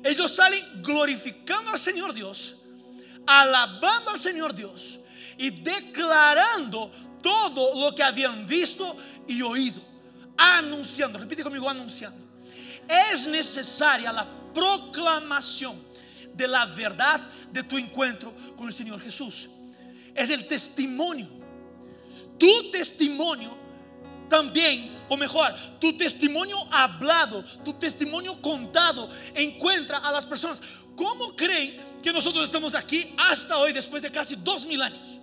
Ellos 0.03 0.31
salen 0.31 0.83
glorificando 0.83 1.71
al 1.71 1.79
Señor 1.79 2.13
Dios, 2.13 2.57
alabando 3.25 4.11
al 4.11 4.19
Señor 4.19 4.53
Dios 4.53 4.99
y 5.37 5.49
declarando 5.49 6.91
todo 7.21 7.79
lo 7.79 7.95
que 7.95 8.03
habían 8.03 8.45
visto 8.45 8.95
y 9.27 9.41
oído. 9.41 9.81
Anunciando, 10.37 11.17
repite 11.17 11.43
conmigo, 11.43 11.67
anunciando. 11.67 12.23
Es 12.87 13.27
necesaria 13.27 14.13
la 14.13 14.27
proclamación 14.53 15.86
de 16.37 16.47
la 16.47 16.65
verdad 16.67 17.19
de 17.51 17.63
tu 17.63 17.77
encuentro 17.77 18.33
con 18.55 18.67
el 18.67 18.73
Señor 18.73 19.01
Jesús. 19.01 19.49
Es 20.13 20.29
el 20.29 20.47
testimonio. 20.47 21.27
Tu 22.37 22.71
testimonio 22.71 23.57
también, 24.29 24.91
o 25.09 25.17
mejor, 25.17 25.53
tu 25.79 25.97
testimonio 25.97 26.57
hablado, 26.71 27.43
tu 27.63 27.73
testimonio 27.73 28.39
contado, 28.41 29.07
encuentra 29.33 29.97
a 29.97 30.11
las 30.11 30.25
personas. 30.25 30.61
¿Cómo 30.95 31.35
creen 31.35 31.77
que 32.03 32.11
nosotros 32.11 32.43
estamos 32.43 32.75
aquí 32.75 33.13
hasta 33.17 33.57
hoy, 33.57 33.73
después 33.73 34.03
de 34.03 34.11
casi 34.11 34.35
dos 34.35 34.65
mil 34.67 34.81
años 34.81 35.19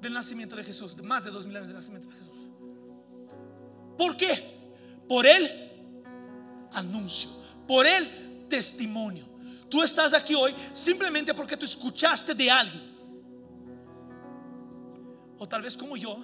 del 0.00 0.14
nacimiento 0.14 0.56
de 0.56 0.64
Jesús, 0.64 0.96
de 0.96 1.02
más 1.02 1.24
de 1.24 1.30
dos 1.30 1.46
mil 1.46 1.56
años 1.56 1.68
del 1.68 1.76
nacimiento 1.76 2.08
de 2.08 2.14
Jesús? 2.14 2.48
¿Por 3.98 4.16
qué? 4.16 4.58
Por 5.08 5.26
el 5.26 5.50
anuncio, 6.72 7.30
por 7.66 7.86
el 7.86 8.46
testimonio. 8.48 9.24
Tú 9.68 9.82
estás 9.82 10.14
aquí 10.14 10.34
hoy 10.34 10.54
simplemente 10.72 11.34
porque 11.34 11.56
tú 11.56 11.64
escuchaste 11.64 12.34
de 12.34 12.50
alguien. 12.50 12.98
O 15.38 15.46
tal 15.48 15.62
vez 15.62 15.76
como 15.76 15.96
yo, 15.96 16.18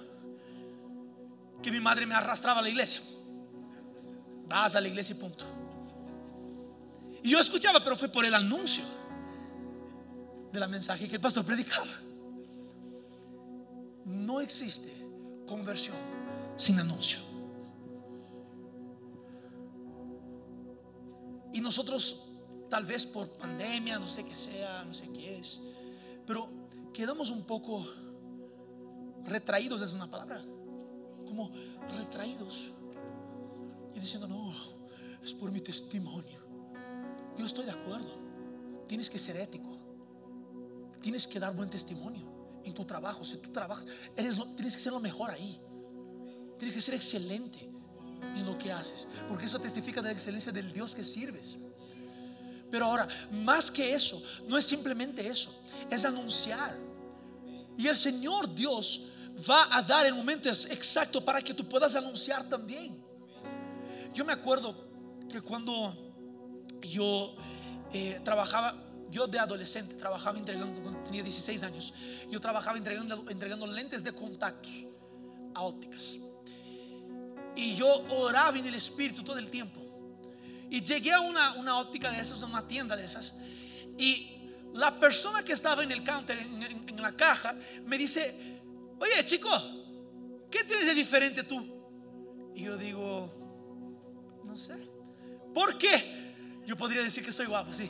que 1.61 1.71
mi 1.71 1.79
madre 1.79 2.05
me 2.05 2.15
arrastraba 2.15 2.59
a 2.59 2.63
la 2.63 2.69
iglesia. 2.69 3.01
Vas 4.47 4.75
a 4.75 4.81
la 4.81 4.87
iglesia 4.87 5.15
y 5.15 5.19
punto. 5.19 5.45
Y 7.23 7.31
yo 7.31 7.39
escuchaba, 7.39 7.83
pero 7.83 7.95
fue 7.95 8.09
por 8.09 8.25
el 8.25 8.35
anuncio 8.35 8.83
de 10.51 10.59
la 10.59 10.67
mensaje 10.67 11.07
que 11.07 11.15
el 11.15 11.21
pastor 11.21 11.43
predicaba. 11.43 11.87
No 14.05 14.41
existe 14.41 14.91
conversión 15.47 15.97
sin 16.55 16.79
anuncio. 16.79 17.19
Y 21.51 21.61
nosotros, 21.61 22.24
tal 22.69 22.85
vez 22.85 23.05
por 23.05 23.29
pandemia, 23.29 23.99
no 23.99 24.09
sé 24.09 24.23
qué 24.23 24.35
sea, 24.35 24.83
no 24.85 24.93
sé 24.93 25.09
qué 25.13 25.39
es, 25.39 25.61
pero 26.25 26.49
quedamos 26.93 27.29
un 27.29 27.43
poco 27.43 27.85
retraídos 29.25 29.81
desde 29.81 29.95
una 29.95 30.09
palabra, 30.09 30.43
como 31.25 31.51
retraídos 31.95 32.69
y 33.93 33.99
diciendo, 33.99 34.27
no, 34.27 34.53
es 35.23 35.33
por 35.33 35.51
mi 35.51 35.61
testimonio. 35.61 36.43
Yo 37.37 37.45
estoy 37.45 37.65
de 37.65 37.71
acuerdo, 37.71 38.13
tienes 38.87 39.09
que 39.09 39.19
ser 39.19 39.37
ético, 39.37 39.75
tienes 41.01 41.27
que 41.27 41.39
dar 41.39 41.55
buen 41.55 41.69
testimonio 41.69 42.35
en 42.63 42.73
tu 42.73 42.85
trabajo. 42.85 43.23
Si 43.23 43.37
tú 43.37 43.51
trabajas, 43.51 43.87
eres 44.15 44.39
tienes 44.55 44.75
que 44.75 44.81
ser 44.81 44.93
lo 44.93 44.99
mejor 44.99 45.31
ahí, 45.31 45.61
tienes 46.57 46.75
que 46.75 46.81
ser 46.81 46.95
excelente 46.95 47.69
en 48.35 48.45
lo 48.45 48.57
que 48.57 48.71
haces, 48.71 49.07
porque 49.27 49.45
eso 49.45 49.59
testifica 49.59 50.01
de 50.01 50.09
la 50.09 50.13
excelencia 50.13 50.51
del 50.51 50.71
Dios 50.71 50.95
que 50.95 51.03
sirves. 51.03 51.57
Pero 52.75 52.87
ahora, 52.87 53.07
más 53.45 53.71
que 53.71 53.93
eso, 53.93 54.21
no 54.49 54.57
es 54.57 54.65
simplemente 54.65 55.25
eso, 55.25 55.63
es 55.89 56.03
anunciar. 56.03 56.77
Y 57.77 57.87
el 57.87 57.95
Señor 57.95 58.53
Dios 58.53 59.13
va 59.49 59.73
a 59.73 59.81
dar 59.81 60.05
el 60.05 60.13
momento 60.13 60.49
exacto 60.49 61.23
para 61.23 61.41
que 61.41 61.53
tú 61.53 61.65
puedas 61.69 61.95
anunciar 61.95 62.43
también. 62.49 63.01
Yo 64.13 64.25
me 64.25 64.33
acuerdo 64.33 64.75
que 65.31 65.39
cuando 65.39 65.95
yo 66.81 67.37
eh, 67.93 68.19
trabajaba, 68.25 68.75
yo 69.09 69.25
de 69.25 69.39
adolescente 69.39 69.95
trabajaba 69.95 70.37
entregando, 70.37 70.77
cuando 70.81 70.99
tenía 70.99 71.23
16 71.23 71.63
años, 71.63 71.93
yo 72.29 72.41
trabajaba 72.41 72.77
entregando, 72.77 73.23
entregando 73.29 73.67
lentes 73.67 74.03
de 74.03 74.11
contactos 74.11 74.83
a 75.53 75.61
ópticas. 75.61 76.15
Y 77.55 77.75
yo 77.75 77.87
oraba 78.09 78.57
en 78.57 78.65
el 78.65 78.75
Espíritu 78.75 79.23
todo 79.23 79.39
el 79.39 79.49
tiempo. 79.49 79.85
Y 80.75 80.81
llegué 80.81 81.13
a 81.13 81.21
una, 81.21 81.53
una 81.53 81.77
óptica 81.77 82.11
de 82.11 82.19
esas, 82.19 82.41
a 82.41 82.47
una 82.47 82.67
tienda 82.67 82.97
de 82.97 83.05
esas. 83.05 83.35
Y 83.97 84.51
la 84.73 84.99
persona 84.99 85.41
que 85.41 85.53
estaba 85.53 85.85
en 85.85 85.91
el 85.93 86.03
counter, 86.03 86.37
en, 86.37 87.01
la 87.01 87.13
caja, 87.13 87.55
me 87.85 87.97
dice, 87.97 88.59
oye 88.99 89.25
chico, 89.25 89.49
¿qué 90.51 90.65
tienes 90.65 90.87
de 90.87 90.93
diferente 90.93 91.43
tú? 91.43 91.65
Y 92.53 92.63
yo 92.63 92.75
digo, 92.75 93.31
no 94.43 94.57
sé. 94.57 94.75
¿Por 95.53 95.77
qué? 95.77 96.35
Yo 96.65 96.75
podría 96.75 97.03
decir 97.03 97.23
que 97.23 97.31
soy 97.31 97.45
guapo, 97.45 97.71
sí. 97.71 97.89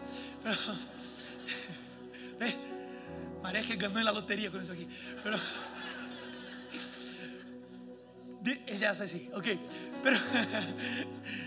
Pero, 2.37 2.53
María 3.41 3.63
que 3.63 3.77
ganó 3.77 3.97
en 3.97 4.05
la 4.05 4.11
lotería 4.11 4.51
con 4.51 4.61
eso 4.61 4.73
aquí. 4.73 4.87
Pero 5.23 5.39
ella 8.67 8.91
es 8.91 9.01
así, 9.01 9.27
ok. 9.33 9.47
Pero, 10.03 10.19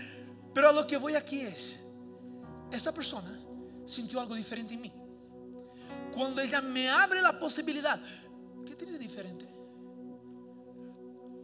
pero 0.59 0.71
a 0.71 0.73
lo 0.73 0.85
que 0.85 0.97
voy 0.97 1.15
aquí 1.15 1.39
es, 1.39 1.85
esa 2.69 2.93
persona 2.93 3.31
sintió 3.85 4.19
algo 4.19 4.35
diferente 4.35 4.73
en 4.73 4.81
mí. 4.81 4.91
Cuando 6.11 6.41
ella 6.41 6.59
me 6.59 6.89
abre 6.89 7.21
la 7.21 7.39
posibilidad, 7.39 7.97
¿qué 8.65 8.75
tienes 8.75 8.99
de 8.99 8.99
diferente? 8.99 9.45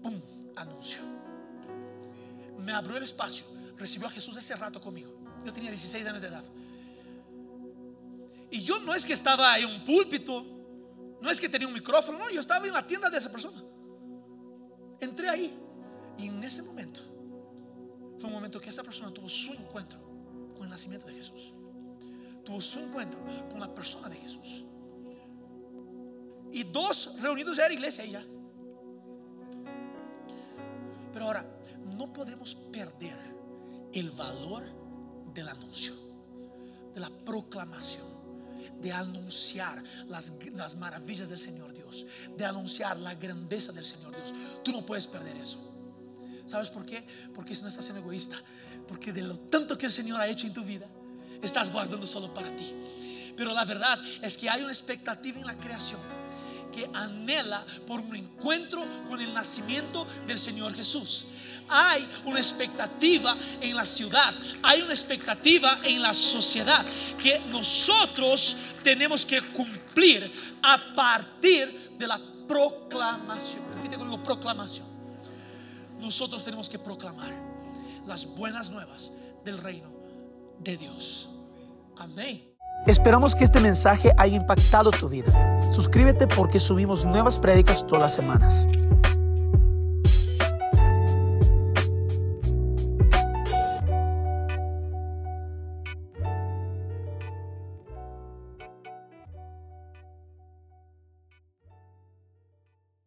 ¡Pum! 0.03 0.19
Anuncio. 0.57 1.01
Me 2.59 2.73
abrió 2.73 2.97
el 2.97 3.03
espacio. 3.03 3.45
Recibió 3.77 4.09
a 4.09 4.11
Jesús 4.11 4.35
ese 4.35 4.53
rato 4.57 4.81
conmigo. 4.81 5.17
Yo 5.45 5.53
tenía 5.53 5.69
16 5.69 6.05
años 6.07 6.21
de 6.21 6.27
edad. 6.27 6.43
Y 8.51 8.59
yo 8.63 8.79
no 8.79 8.93
es 8.93 9.05
que 9.05 9.13
estaba 9.13 9.57
en 9.57 9.67
un 9.67 9.85
púlpito, 9.85 10.45
no 11.21 11.31
es 11.31 11.39
que 11.39 11.47
tenía 11.47 11.69
un 11.69 11.73
micrófono, 11.73 12.19
no, 12.19 12.29
yo 12.31 12.41
estaba 12.41 12.67
en 12.67 12.73
la 12.73 12.85
tienda 12.85 13.09
de 13.09 13.19
esa 13.19 13.31
persona. 13.31 13.63
Entré 14.99 15.29
ahí 15.29 15.57
y 16.17 16.27
en 16.27 16.43
ese 16.43 16.61
momento 16.63 17.14
fue 18.17 18.27
un 18.27 18.33
momento 18.33 18.59
que 18.59 18.69
esa 18.69 18.83
persona 18.83 19.11
tuvo 19.11 19.29
su 19.29 19.53
encuentro 19.53 19.99
con 20.53 20.63
el 20.63 20.69
nacimiento 20.69 21.07
de 21.07 21.13
Jesús. 21.13 21.51
Tuvo 22.43 22.61
su 22.61 22.79
encuentro 22.79 23.19
con 23.49 23.59
la 23.59 23.73
persona 23.73 24.09
de 24.09 24.15
Jesús. 24.15 24.63
Y 26.51 26.63
dos 26.63 27.21
reunidos 27.21 27.57
ya 27.57 27.65
era 27.65 27.73
iglesia 27.73 28.05
y 28.05 28.11
ya. 28.11 28.23
Pero 31.11 31.25
ahora, 31.25 31.59
no 31.97 32.11
podemos 32.11 32.55
perder 32.55 33.17
el 33.93 34.11
valor 34.11 34.63
del 35.33 35.47
anuncio, 35.49 35.93
de 36.93 36.99
la 36.99 37.09
proclamación 37.09 38.15
de 38.81 38.91
anunciar 38.91 39.81
las, 40.07 40.33
las 40.53 40.75
maravillas 40.75 41.29
del 41.29 41.39
Señor 41.39 41.73
Dios, 41.73 42.05
de 42.37 42.45
anunciar 42.45 42.99
la 42.99 43.15
grandeza 43.15 43.71
del 43.71 43.85
Señor 43.85 44.15
Dios. 44.15 44.33
Tú 44.63 44.71
no 44.71 44.85
puedes 44.85 45.07
perder 45.07 45.35
eso. 45.37 45.74
¿Sabes 46.45 46.69
por 46.69 46.85
qué? 46.85 47.03
Porque 47.33 47.53
eso 47.53 47.63
no 47.63 47.69
estás 47.69 47.85
siendo 47.85 48.01
egoísta. 48.01 48.37
Porque 48.87 49.11
de 49.11 49.21
lo 49.21 49.35
tanto 49.35 49.77
que 49.77 49.87
el 49.87 49.91
Señor 49.91 50.21
ha 50.21 50.27
hecho 50.27 50.45
en 50.47 50.53
tu 50.53 50.63
vida, 50.63 50.85
estás 51.41 51.71
guardando 51.71 52.05
solo 52.05 52.33
para 52.33 52.55
ti. 52.55 52.75
Pero 53.35 53.53
la 53.53 53.65
verdad 53.65 53.99
es 54.21 54.37
que 54.37 54.49
hay 54.49 54.61
una 54.61 54.71
expectativa 54.71 55.39
en 55.39 55.47
la 55.47 55.57
creación 55.57 55.99
que 56.71 56.89
anhela 56.93 57.65
por 57.87 58.01
un 58.01 58.15
encuentro 58.15 58.85
con 59.07 59.21
el 59.21 59.33
nacimiento 59.33 60.05
del 60.27 60.37
Señor 60.37 60.73
Jesús. 60.73 61.27
Hay 61.69 62.07
una 62.25 62.39
expectativa 62.39 63.35
en 63.61 63.75
la 63.75 63.85
ciudad, 63.85 64.33
hay 64.61 64.81
una 64.81 64.93
expectativa 64.93 65.79
en 65.83 66.01
la 66.01 66.13
sociedad 66.13 66.85
que 67.21 67.39
nosotros 67.49 68.57
tenemos 68.83 69.25
que 69.25 69.41
cumplir 69.41 70.31
a 70.61 70.93
partir 70.93 71.95
de 71.97 72.07
la 72.07 72.19
proclamación. 72.47 73.63
Repite 73.75 73.95
conmigo, 73.95 74.21
proclamación. 74.21 74.94
Nosotros 76.05 76.45
tenemos 76.45 76.69
que 76.69 76.77
proclamar 76.77 77.33
las 78.05 78.37
buenas 78.37 78.69
nuevas 78.69 79.11
del 79.43 79.57
reino 79.57 79.89
de 80.59 80.77
Dios. 80.77 81.31
Amén. 81.97 82.43
Esperamos 82.85 83.33
que 83.33 83.43
este 83.43 83.59
mensaje 83.59 84.11
haya 84.15 84.35
impactado 84.35 84.91
tu 84.91 85.09
vida. 85.09 85.33
Suscríbete 85.73 86.27
porque 86.27 86.59
subimos 86.59 87.05
nuevas 87.05 87.39
prédicas 87.39 87.87
todas 87.87 88.03
las 88.03 88.13
semanas. 88.13 88.67